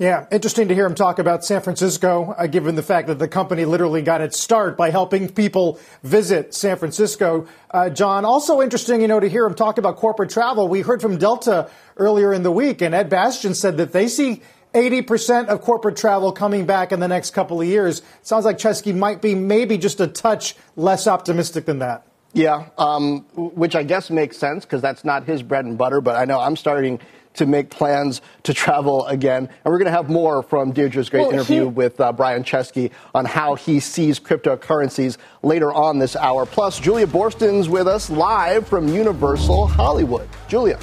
[0.00, 3.28] Yeah, interesting to hear him talk about San Francisco, uh, given the fact that the
[3.28, 7.46] company literally got its start by helping people visit San Francisco.
[7.70, 10.68] Uh, John, also interesting, you know, to hear him talk about corporate travel.
[10.68, 14.40] We heard from Delta earlier in the week, and Ed Bastian said that they see
[14.72, 18.00] 80% of corporate travel coming back in the next couple of years.
[18.22, 22.06] Sounds like Chesky might be maybe just a touch less optimistic than that.
[22.32, 26.16] Yeah, um, which I guess makes sense because that's not his bread and butter, but
[26.16, 27.00] I know I'm starting–
[27.34, 29.48] to make plans to travel again.
[29.48, 31.68] And we're going to have more from Deirdre's great well, interview he...
[31.68, 36.46] with uh, Brian Chesky on how he sees cryptocurrencies later on this hour.
[36.46, 40.28] Plus, Julia Boorstin's with us live from Universal Hollywood.
[40.48, 40.78] Julia.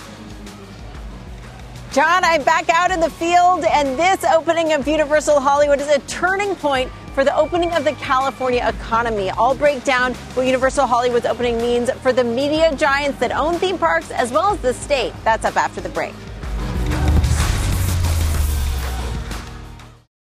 [1.92, 6.00] John, I'm back out in the field, and this opening of Universal Hollywood is a
[6.02, 9.32] turning point for the opening of the California economy.
[9.32, 13.80] I'll break down what Universal Hollywood's opening means for the media giants that own theme
[13.80, 15.14] parks as well as the state.
[15.24, 16.14] That's up after the break.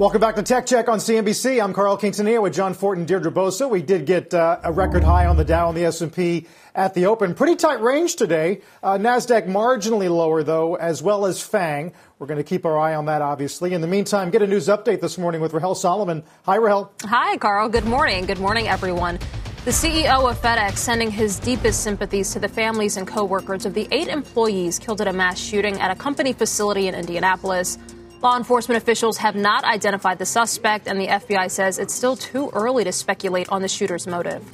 [0.00, 1.62] Welcome back to Tech Check on CNBC.
[1.62, 3.68] I'm Carl Quintanilla with John Fortt, Deirdre Bosa.
[3.68, 7.04] We did get uh, a record high on the Dow and the S&P at the
[7.04, 7.34] open.
[7.34, 8.62] Pretty tight range today.
[8.82, 11.92] Uh, Nasdaq marginally lower though, as well as Fang.
[12.18, 13.74] We're going to keep our eye on that, obviously.
[13.74, 16.24] In the meantime, get a news update this morning with Rahel Solomon.
[16.46, 16.90] Hi, Rahel.
[17.02, 17.68] Hi, Carl.
[17.68, 18.24] Good morning.
[18.24, 19.18] Good morning, everyone.
[19.66, 23.86] The CEO of FedEx sending his deepest sympathies to the families and coworkers of the
[23.90, 27.76] eight employees killed at a mass shooting at a company facility in Indianapolis.
[28.22, 32.50] Law enforcement officials have not identified the suspect, and the FBI says it's still too
[32.52, 34.44] early to speculate on the shooter's motive.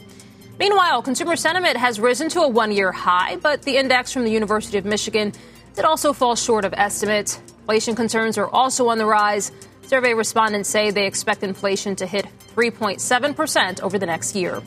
[0.57, 4.31] Meanwhile, consumer sentiment has risen to a one year high, but the index from the
[4.31, 5.33] University of Michigan
[5.75, 7.41] did also fall short of estimates.
[7.63, 9.51] Inflation concerns are also on the rise.
[9.83, 14.63] Survey respondents say they expect inflation to hit 3.7% over the next year.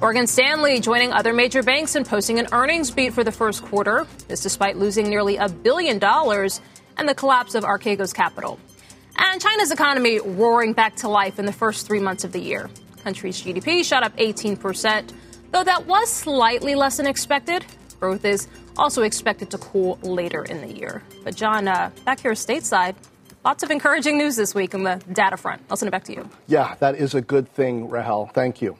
[0.00, 4.06] Morgan Stanley joining other major banks in posting an earnings beat for the first quarter.
[4.28, 6.60] This despite losing nearly a billion dollars
[6.98, 8.58] and the collapse of Archegos capital.
[9.16, 12.68] And China's economy roaring back to life in the first three months of the year.
[13.02, 15.12] Country's GDP shot up 18%,
[15.50, 17.64] though that was slightly less than expected.
[17.98, 21.02] Growth is also expected to cool later in the year.
[21.24, 22.94] But, John, uh, back here stateside,
[23.44, 25.62] lots of encouraging news this week on the data front.
[25.68, 26.28] I'll send it back to you.
[26.46, 28.30] Yeah, that is a good thing, Rahel.
[28.32, 28.76] Thank you.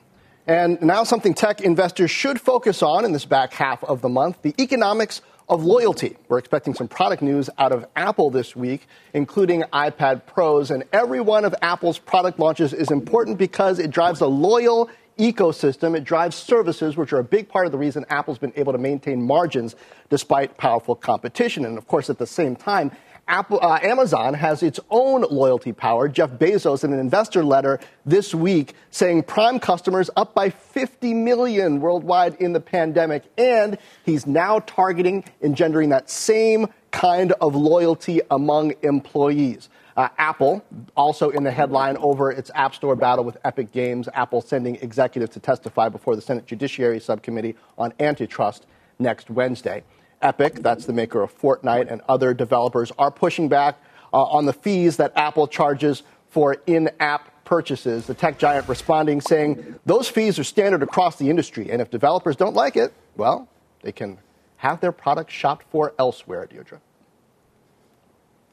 [0.47, 4.41] And now, something tech investors should focus on in this back half of the month
[4.41, 6.17] the economics of loyalty.
[6.29, 10.71] We're expecting some product news out of Apple this week, including iPad Pros.
[10.71, 15.97] And every one of Apple's product launches is important because it drives a loyal ecosystem.
[15.97, 18.79] It drives services, which are a big part of the reason Apple's been able to
[18.79, 19.75] maintain margins
[20.11, 21.65] despite powerful competition.
[21.65, 22.93] And of course, at the same time,
[23.29, 26.09] Apple, uh, Amazon has its own loyalty power.
[26.09, 31.81] Jeff Bezos in an investor letter this week saying Prime customers up by 50 million
[31.81, 33.25] worldwide in the pandemic.
[33.37, 39.69] And he's now targeting engendering that same kind of loyalty among employees.
[39.95, 40.65] Uh, Apple,
[40.97, 45.33] also in the headline over its App Store battle with Epic Games, Apple sending executives
[45.33, 48.67] to testify before the Senate Judiciary Subcommittee on antitrust
[48.99, 49.83] next Wednesday.
[50.23, 53.81] Epic, that's the maker of Fortnite, and other developers are pushing back
[54.13, 58.07] uh, on the fees that Apple charges for in app purchases.
[58.07, 62.37] The tech giant responding saying those fees are standard across the industry, and if developers
[62.37, 63.49] don't like it, well,
[63.83, 64.19] they can
[64.57, 66.81] have their product shopped for elsewhere, Deirdre.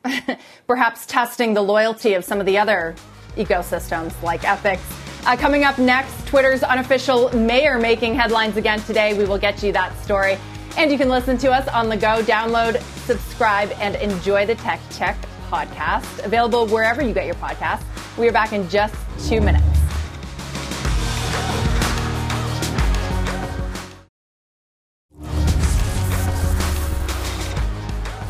[0.68, 2.96] Perhaps testing the loyalty of some of the other
[3.36, 4.80] ecosystems like Epic.
[5.26, 9.18] Uh, coming up next, Twitter's unofficial mayor making headlines again today.
[9.18, 10.38] We will get you that story.
[10.78, 14.82] And you can listen to us on the go, download, subscribe, and enjoy the Tech
[14.92, 15.18] Check
[15.50, 17.86] podcast, available wherever you get your podcasts.
[18.18, 18.94] We are back in just
[19.26, 19.66] two minutes.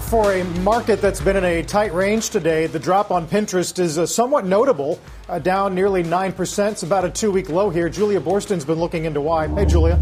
[0.09, 3.97] For a market that's been in a tight range today, the drop on Pinterest is
[3.97, 6.71] uh, somewhat notable, uh, down nearly 9%.
[6.71, 7.89] It's about a two week low here.
[7.89, 9.47] Julia Boorstin's been looking into why.
[9.47, 9.99] Hey, Julia.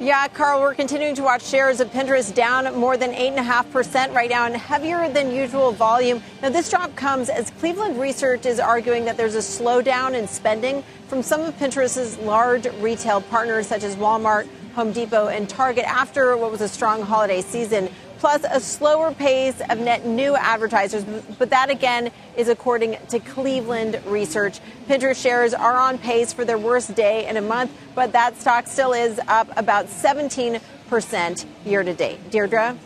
[0.00, 4.44] Yeah, Carl, we're continuing to watch shares of Pinterest down more than 8.5% right now
[4.44, 6.20] and heavier than usual volume.
[6.42, 10.82] Now, this drop comes as Cleveland Research is arguing that there's a slowdown in spending
[11.06, 16.36] from some of Pinterest's large retail partners, such as Walmart, Home Depot, and Target, after
[16.36, 17.88] what was a strong holiday season
[18.24, 21.04] plus a slower pace of net new advertisers.
[21.38, 24.60] But that again is according to Cleveland Research.
[24.88, 28.66] Pinterest shares are on pace for their worst day in a month, but that stock
[28.66, 32.30] still is up about 17% year to date.
[32.30, 32.78] Deirdre?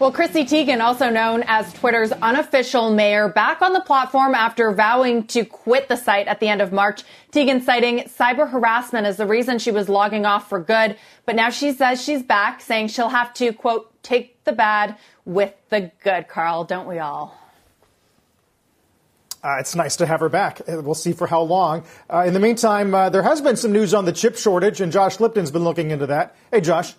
[0.00, 5.26] Well, Chrissy Teigen, also known as Twitter's unofficial mayor, back on the platform after vowing
[5.26, 7.02] to quit the site at the end of March.
[7.32, 10.96] Teigen citing cyber harassment as the reason she was logging off for good.
[11.26, 15.52] But now she says she's back, saying she'll have to, quote, take the bad with
[15.68, 17.38] the good, Carl, don't we all?
[19.44, 20.62] Uh, it's nice to have her back.
[20.66, 21.84] Uh, we'll see for how long.
[22.08, 24.92] Uh, in the meantime, uh, there has been some news on the chip shortage, and
[24.92, 26.34] Josh Lipton's been looking into that.
[26.50, 26.94] Hey, Josh.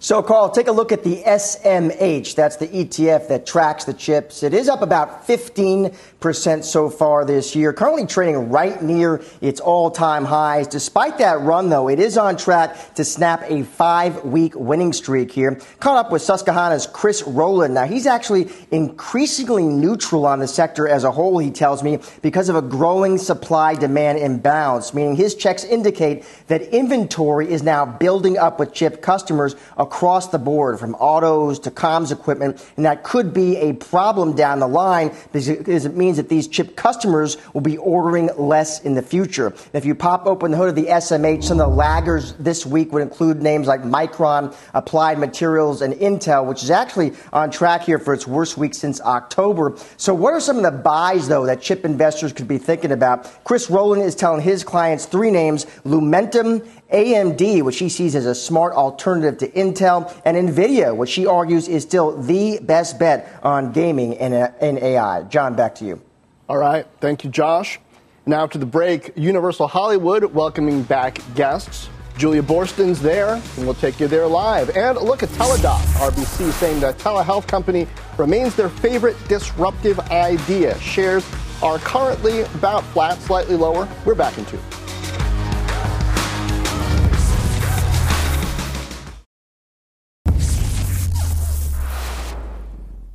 [0.00, 2.36] So, Carl, take a look at the SMH.
[2.36, 4.44] That's the ETF that tracks the chips.
[4.44, 9.90] It is up about 15% so far this year, currently trading right near its all
[9.90, 10.68] time highs.
[10.68, 15.32] Despite that run, though, it is on track to snap a five week winning streak
[15.32, 15.60] here.
[15.80, 17.74] Caught up with Susquehanna's Chris Rolland.
[17.74, 22.48] Now, he's actually increasingly neutral on the sector as a whole, he tells me, because
[22.48, 28.38] of a growing supply demand imbalance, meaning his checks indicate that inventory is now building
[28.38, 29.56] up with chip customers
[29.88, 32.62] across the board from autos to comms equipment.
[32.76, 36.76] And that could be a problem down the line because it means that these chip
[36.76, 39.46] customers will be ordering less in the future.
[39.46, 42.66] And if you pop open the hood of the SMH, some of the laggers this
[42.66, 47.82] week would include names like Micron, Applied Materials, and Intel, which is actually on track
[47.82, 49.74] here for its worst week since October.
[49.96, 53.42] So what are some of the buys, though, that chip investors could be thinking about?
[53.44, 58.34] Chris Rolland is telling his clients three names, Lumentum, AMD, which she sees as a
[58.34, 63.72] smart alternative to Intel, and NVIDIA, which she argues is still the best bet on
[63.72, 65.22] gaming and, uh, AI.
[65.24, 66.00] John, back to you.
[66.48, 66.86] All right.
[67.00, 67.78] Thank you, Josh.
[68.24, 69.12] Now to the break.
[69.16, 71.88] Universal Hollywood welcoming back guests.
[72.16, 74.76] Julia Boorstin's there, and we'll take you there live.
[74.76, 77.86] And look at Teladoc, RBC saying that telehealth company
[78.16, 80.76] remains their favorite disruptive idea.
[80.80, 81.24] Shares
[81.62, 83.88] are currently about flat, slightly lower.
[84.04, 84.58] We're back in two.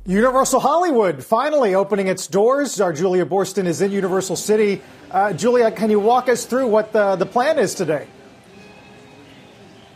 [0.06, 2.78] Universal Hollywood finally opening its doors.
[2.78, 4.82] Our Julia Boorstin is in Universal City.
[5.10, 8.06] Uh, Julia, can you walk us through what the, the plan is today?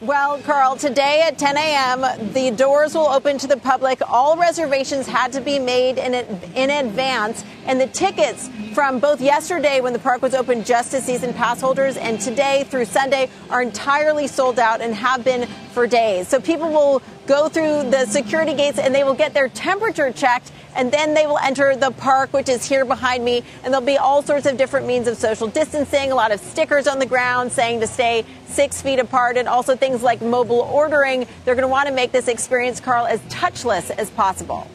[0.01, 4.01] Well, Carl, today at 10 a.m., the doors will open to the public.
[4.09, 9.81] All reservations had to be made in, in advance, and the tickets from both yesterday
[9.81, 13.61] when the park was open just to season pass holders and today through Sunday are
[13.61, 16.29] entirely sold out and have been for days.
[16.29, 20.53] So people will go through the security gates and they will get their temperature checked
[20.77, 23.43] and then they will enter the park, which is here behind me.
[23.65, 26.87] And there'll be all sorts of different means of social distancing, a lot of stickers
[26.87, 31.27] on the ground saying to stay six feet apart, and also things like mobile ordering.
[31.45, 34.69] They're going to want to make this experience, Carl, as touchless as possible.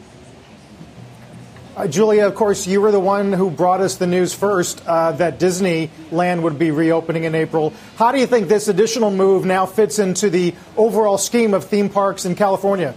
[1.76, 5.10] Uh, Julia, of course, you were the one who brought us the news first uh,
[5.12, 7.72] that Disneyland would be reopening in April.
[7.96, 11.88] How do you think this additional move now fits into the overall scheme of theme
[11.88, 12.94] parks in California?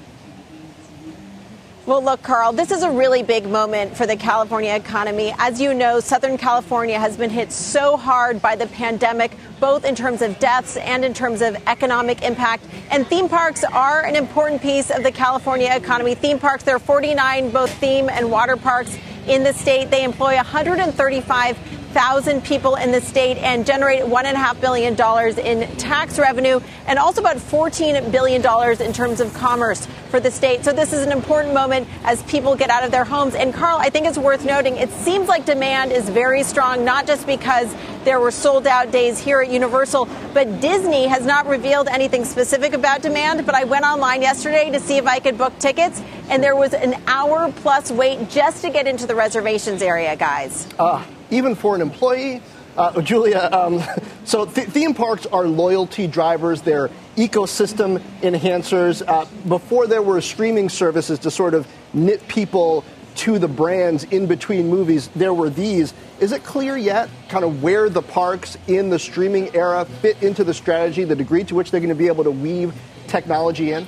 [1.87, 5.33] Well, look, Carl, this is a really big moment for the California economy.
[5.37, 9.31] As you know, Southern California has been hit so hard by the pandemic,
[9.61, 12.65] both in terms of deaths and in terms of economic impact.
[12.91, 16.13] And theme parks are an important piece of the California economy.
[16.13, 19.89] Theme parks, there are 49 both theme and water parks in the state.
[19.89, 21.57] They employ 135
[21.97, 26.19] thousand people in the state and generate one and a half billion dollars in tax
[26.19, 30.63] revenue and also about fourteen billion dollars in terms of commerce for the state.
[30.63, 33.33] So this is an important moment as people get out of their homes.
[33.33, 37.07] And Carl, I think it's worth noting it seems like demand is very strong, not
[37.07, 41.87] just because there were sold out days here at Universal, but Disney has not revealed
[41.87, 43.43] anything specific about demand.
[43.43, 46.75] But I went online yesterday to see if I could book tickets, and there was
[46.75, 50.67] an hour plus wait just to get into the reservations area, guys.
[50.77, 52.41] Uh, even for an employee.
[52.75, 53.81] Uh, Julia, um,
[54.23, 56.61] so th- theme parks are loyalty drivers.
[56.61, 59.01] They're ecosystem enhancers.
[59.07, 62.83] Uh, before there were streaming services to sort of knit people
[63.15, 65.93] to the brands in between movies, there were these.
[66.19, 70.43] Is it clear yet kind of where the parks in the streaming era fit into
[70.43, 72.73] the strategy, the degree to which they're going to be able to weave
[73.07, 73.87] technology in?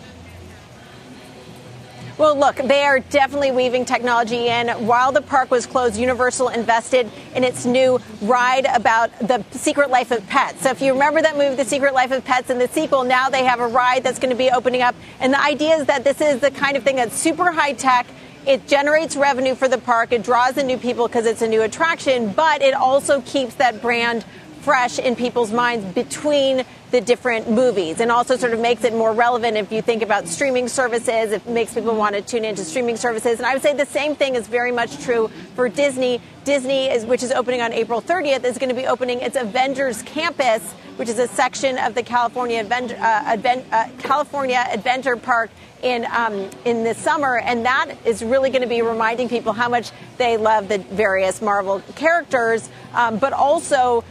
[2.20, 4.67] Well, look, they are definitely weaving technology in.
[4.86, 10.11] While the park was closed, Universal invested in its new ride about the secret life
[10.11, 10.63] of pets.
[10.63, 13.30] So if you remember that movie, The Secret Life of Pets, in the sequel, now
[13.30, 14.95] they have a ride that's going to be opening up.
[15.22, 18.05] And the idea is that this is the kind of thing that's super high tech.
[18.45, 20.11] It generates revenue for the park.
[20.11, 23.82] It draws in new people because it's a new attraction, but it also keeps that
[23.82, 24.26] brand
[24.62, 29.14] fresh in people's minds between the different movies and also sort of makes it more
[29.14, 31.32] relevant if you think about streaming services.
[31.32, 33.38] It makes people want to tune into streaming services.
[33.38, 36.22] And I would say the same thing is very much true for Disney.
[36.45, 40.01] Disney, is, which is opening on April 30th, is going to be opening its Avengers
[40.01, 40.64] Campus,
[40.95, 45.51] which is a section of the California, Advent, uh, Advent, uh, California Adventure Park
[45.84, 49.70] in um, in the summer, and that is really going to be reminding people how
[49.70, 54.03] much they love the various Marvel characters, um, but also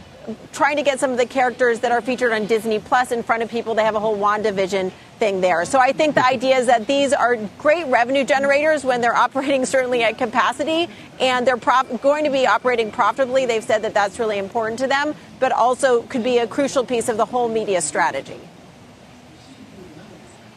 [0.51, 3.43] trying to get some of the characters that are featured on Disney Plus in front
[3.43, 3.75] of people.
[3.75, 5.65] They have a whole WandaVision thing there.
[5.65, 9.65] So I think the idea is that these are great revenue generators when they're operating
[9.65, 10.87] certainly at capacity
[11.19, 13.45] and they're prof- going to be operating profitably.
[13.45, 17.09] They've said that that's really important to them, but also could be a crucial piece
[17.09, 18.39] of the whole media strategy.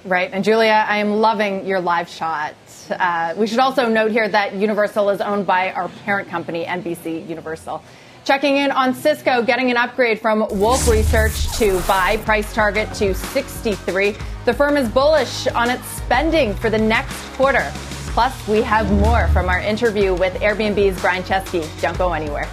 [0.04, 0.30] Right.
[0.32, 2.54] And Julia, I am loving your live shot.
[2.90, 7.28] Uh, we should also note here that Universal is owned by our parent company, NBC
[7.28, 7.82] Universal.
[8.24, 13.14] Checking in on Cisco, getting an upgrade from Wolfe Research to buy, price target to
[13.14, 14.14] 63.
[14.44, 17.68] The firm is bullish on its spending for the next quarter.
[18.14, 21.66] Plus, we have more from our interview with Airbnb's Brian Chesky.
[21.80, 22.48] Don't go anywhere.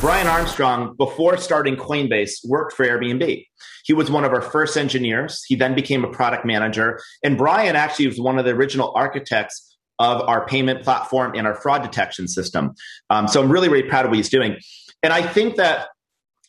[0.00, 3.46] Brian Armstrong, before starting Coinbase, worked for Airbnb.
[3.84, 5.44] He was one of our first engineers.
[5.46, 7.00] He then became a product manager.
[7.22, 11.54] And Brian actually was one of the original architects of our payment platform and our
[11.54, 12.74] fraud detection system.
[13.10, 14.56] Um, so I'm really, really proud of what he's doing.
[15.02, 15.88] And I think that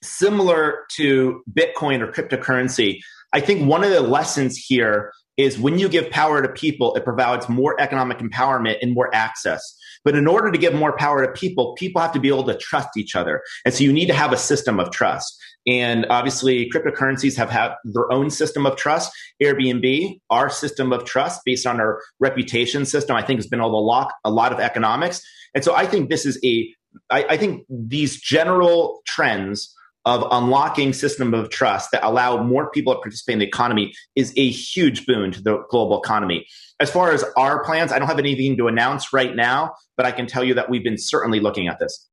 [0.02, 3.00] similar to Bitcoin or cryptocurrency,
[3.34, 7.04] I think one of the lessons here is when you give power to people, it
[7.04, 9.62] provides more economic empowerment and more access.
[10.06, 12.56] But in order to give more power to people, people have to be able to
[12.58, 13.42] trust each other.
[13.66, 15.38] And so you need to have a system of trust.
[15.68, 19.12] And obviously, cryptocurrencies have had their own system of trust.
[19.42, 23.72] Airbnb, our system of trust based on our reputation system, I think has been able
[23.72, 25.22] to lock a lot of economics.
[25.56, 26.72] And so I think this is a,
[27.10, 29.74] I, I think these general trends
[30.06, 34.32] of unlocking system of trust that allow more people to participate in the economy is
[34.38, 36.46] a huge boon to the global economy.
[36.80, 40.12] As far as our plans, I don't have anything to announce right now, but I
[40.12, 42.08] can tell you that we've been certainly looking at this.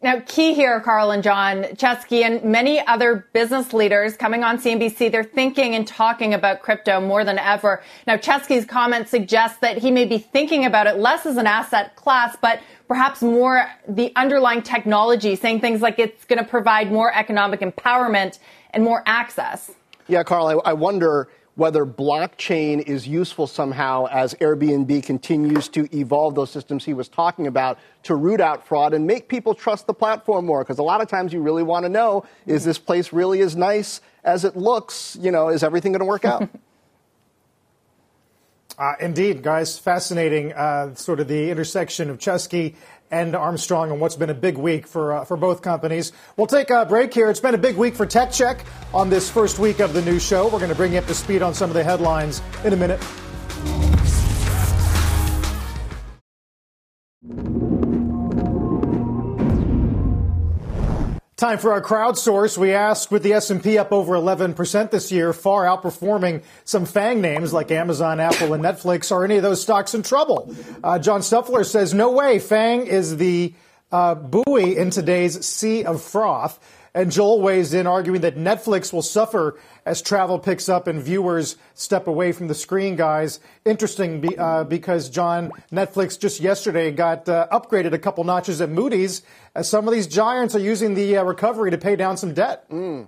[0.00, 5.10] Now, key here, Carl and John Chesky and many other business leaders coming on CNBC,
[5.10, 7.82] they're thinking and talking about crypto more than ever.
[8.06, 11.96] Now, Chesky's comment suggests that he may be thinking about it less as an asset
[11.96, 17.12] class, but perhaps more the underlying technology, saying things like it's going to provide more
[17.12, 18.38] economic empowerment
[18.70, 19.72] and more access.
[20.06, 21.28] Yeah, Carl, I, I wonder
[21.58, 27.48] whether blockchain is useful somehow as Airbnb continues to evolve those systems he was talking
[27.48, 30.62] about to root out fraud and make people trust the platform more.
[30.62, 33.56] Because a lot of times you really want to know is this place really as
[33.56, 35.18] nice as it looks?
[35.20, 36.48] You know, is everything going to work out?
[38.78, 40.52] Uh, indeed, guys, fascinating.
[40.52, 42.76] Uh, sort of the intersection of Chesky
[43.10, 46.12] and Armstrong and what's been a big week for uh, for both companies.
[46.36, 47.28] We'll take a break here.
[47.28, 48.64] It's been a big week for Tech Check
[48.94, 50.44] on this first week of the new show.
[50.44, 52.76] We're going to bring you up to speed on some of the headlines in a
[52.76, 53.00] minute.
[61.38, 62.58] Time for our crowdsource.
[62.58, 67.52] We asked with the S&P up over 11% this year, far outperforming some FANG names
[67.52, 69.12] like Amazon, Apple, and Netflix.
[69.12, 70.52] Are any of those stocks in trouble?
[70.82, 72.40] Uh, John Stuffler says, no way.
[72.40, 73.54] FANG is the
[73.92, 76.58] uh, buoy in today's sea of froth.
[76.98, 81.54] And Joel weighs in, arguing that Netflix will suffer as travel picks up and viewers
[81.74, 83.38] step away from the screen, guys.
[83.64, 88.68] Interesting be, uh, because, John, Netflix just yesterday got uh, upgraded a couple notches at
[88.68, 89.22] Moody's
[89.54, 92.68] as some of these giants are using the uh, recovery to pay down some debt.
[92.68, 93.06] Mm,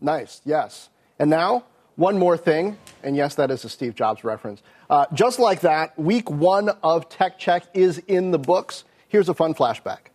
[0.00, 0.88] nice, yes.
[1.18, 1.66] And now,
[1.96, 4.62] one more thing, and yes, that is a Steve Jobs reference.
[4.88, 8.84] Uh, just like that, week one of Tech Check is in the books.
[9.08, 10.06] Here's a fun flashback.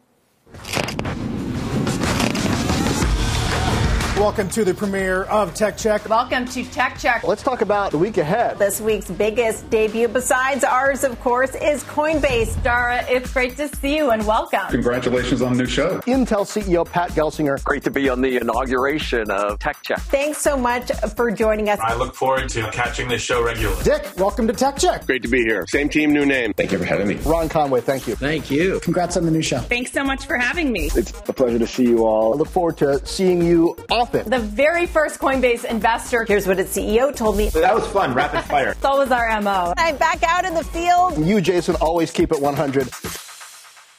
[4.22, 6.07] Welcome to the premiere of Tech Check.
[6.07, 7.24] Welcome to Tech Check.
[7.24, 8.59] Let's talk about the week ahead.
[8.59, 12.61] This week's biggest debut, besides ours, of course, is Coinbase.
[12.61, 14.67] Dara, it's great to see you and welcome.
[14.69, 16.01] Congratulations on the new show.
[16.01, 17.63] Intel CEO Pat Gelsinger.
[17.63, 19.97] Great to be on the inauguration of Tech Check.
[20.01, 21.80] Thanks so much for joining us.
[21.82, 23.84] I look forward to catching this show regularly.
[23.84, 25.07] Dick, welcome to Tech Check.
[25.07, 25.65] Great to be here.
[25.65, 26.53] Same team, new name.
[26.53, 27.15] Thank you for having me.
[27.26, 28.15] Ron Conway, thank you.
[28.15, 28.82] Thank you.
[28.82, 29.61] Congrats on the new show.
[29.61, 30.91] Thanks so much for having me.
[30.93, 32.36] It's a pleasure to see you all.
[32.36, 33.76] I look forward to seeing you
[34.14, 34.30] often.
[34.30, 36.24] The very first Coinbase investor.
[36.24, 37.49] Here's what its CEO told me.
[37.49, 38.70] That was fun, rapid fire.
[38.72, 39.74] it's always our MO.
[39.78, 41.26] I'm back out in the field.
[41.26, 42.89] You, Jason, always keep it 100.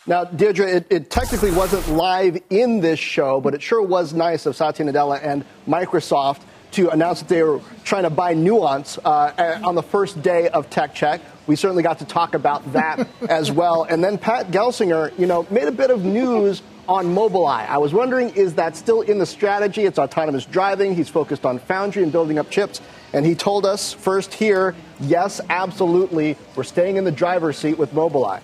[0.05, 4.47] Now, Deirdre, it, it, technically wasn't live in this show, but it sure was nice
[4.47, 6.41] of Satya Nadella and Microsoft
[6.73, 10.69] to announce that they were trying to buy Nuance uh, on the first day of
[10.71, 11.21] Tech Check.
[11.47, 13.85] We certainly got to talk about that as well.
[13.85, 17.69] And then Pat Gelsinger, you know, made a bit of news on Mobileye.
[17.69, 19.85] I was wondering, is that still in the strategy?
[19.85, 20.95] It's autonomous driving.
[20.95, 22.81] He's focused on foundry and building up chips.
[23.13, 27.93] And he told us first here, yes, absolutely, we're staying in the driver's seat with
[27.93, 28.41] Mobileye.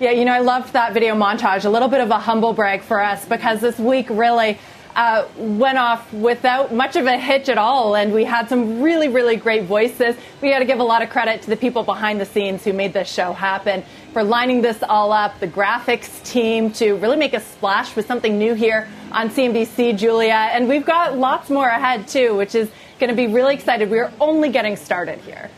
[0.00, 1.64] Yeah, you know, I loved that video montage.
[1.64, 4.58] A little bit of a humble brag for us because this week really
[4.96, 9.08] uh, went off without much of a hitch at all, and we had some really,
[9.08, 10.16] really great voices.
[10.40, 12.72] We got to give a lot of credit to the people behind the scenes who
[12.72, 17.32] made this show happen for lining this all up, the graphics team to really make
[17.32, 20.50] a splash with something new here on CNBC, Julia.
[20.52, 23.90] And we've got lots more ahead, too, which is going to be really excited.
[23.90, 25.50] We're only getting started here.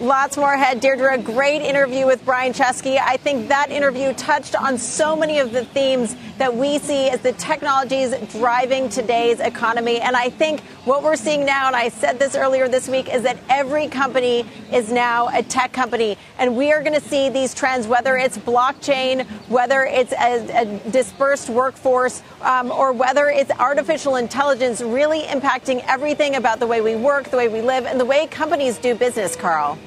[0.00, 0.80] Lots more ahead.
[0.80, 2.98] Deirdre, a great interview with Brian Chesky.
[2.98, 7.20] I think that interview touched on so many of the themes that we see as
[7.20, 10.00] the technologies driving today's economy.
[10.00, 13.24] And I think what we're seeing now, and I said this earlier this week, is
[13.24, 16.16] that every company is now a tech company.
[16.38, 20.90] And we are going to see these trends, whether it's blockchain, whether it's a, a
[20.90, 26.96] dispersed workforce, um, or whether it's artificial intelligence really impacting everything about the way we
[26.96, 29.78] work, the way we live, and the way companies do business, Carl.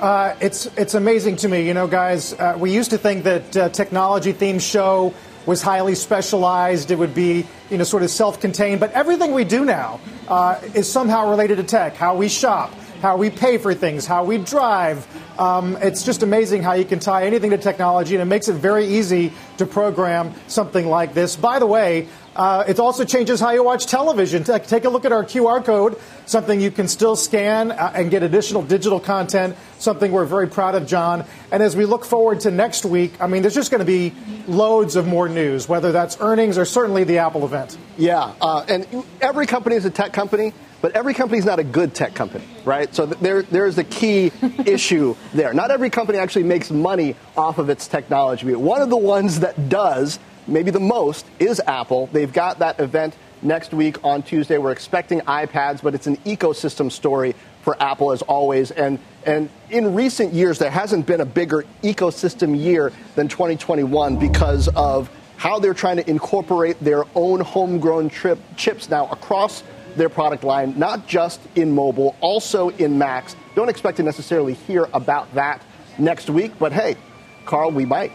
[0.00, 2.32] Uh, it's it's amazing to me, you know, guys.
[2.32, 5.12] Uh, we used to think that uh, technology themed show
[5.44, 6.90] was highly specialized.
[6.90, 8.80] It would be, you know, sort of self-contained.
[8.80, 11.96] But everything we do now uh, is somehow related to tech.
[11.96, 12.72] How we shop,
[13.02, 15.06] how we pay for things, how we drive.
[15.38, 18.54] Um, it's just amazing how you can tie anything to technology, and it makes it
[18.54, 21.36] very easy to program something like this.
[21.36, 24.44] By the way, uh, it also changes how you watch television.
[24.44, 28.22] Take a look at our QR code, something you can still scan uh, and get
[28.22, 31.24] additional digital content, something we're very proud of, John.
[31.50, 34.12] And as we look forward to next week, I mean, there's just going to be
[34.46, 37.76] loads of more news, whether that's earnings or certainly the Apple event.
[37.96, 38.86] Yeah, uh, and
[39.20, 40.52] every company is a tech company.
[40.82, 42.94] But every company is not a good tech company, right?
[42.94, 44.32] So there, there's a key
[44.64, 45.52] issue there.
[45.52, 48.54] Not every company actually makes money off of its technology.
[48.54, 52.08] One of the ones that does maybe the most, is Apple.
[52.12, 54.58] They've got that event next week on Tuesday.
[54.58, 58.70] We're expecting iPads, but it's an ecosystem story for Apple as always.
[58.70, 64.68] And, and in recent years, there hasn't been a bigger ecosystem year than 2021 because
[64.68, 69.62] of how they're trying to incorporate their own homegrown trip, chips now across
[69.96, 73.34] their product line, not just in mobile, also in Macs.
[73.54, 75.62] Don't expect to necessarily hear about that
[75.98, 76.96] next week, but hey,
[77.46, 78.12] Carl, we might.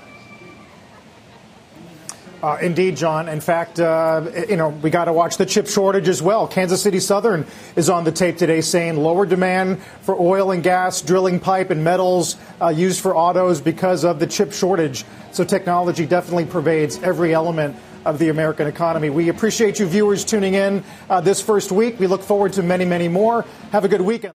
[2.45, 3.27] Uh, indeed, John.
[3.27, 6.47] In fact, uh, you know, we got to watch the chip shortage as well.
[6.47, 7.43] Kansas City Southern
[7.75, 11.83] is on the tape today saying lower demand for oil and gas, drilling pipe, and
[11.83, 15.05] metals uh, used for autos because of the chip shortage.
[15.31, 19.09] So technology definitely pervades every element of the American economy.
[19.09, 21.99] We appreciate you viewers tuning in uh, this first week.
[21.99, 23.43] We look forward to many, many more.
[23.71, 24.35] Have a good weekend.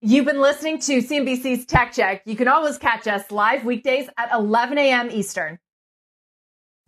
[0.00, 2.22] You've been listening to CNBC's Tech Check.
[2.24, 5.12] You can always catch us live weekdays at 11 a.m.
[5.12, 5.60] Eastern.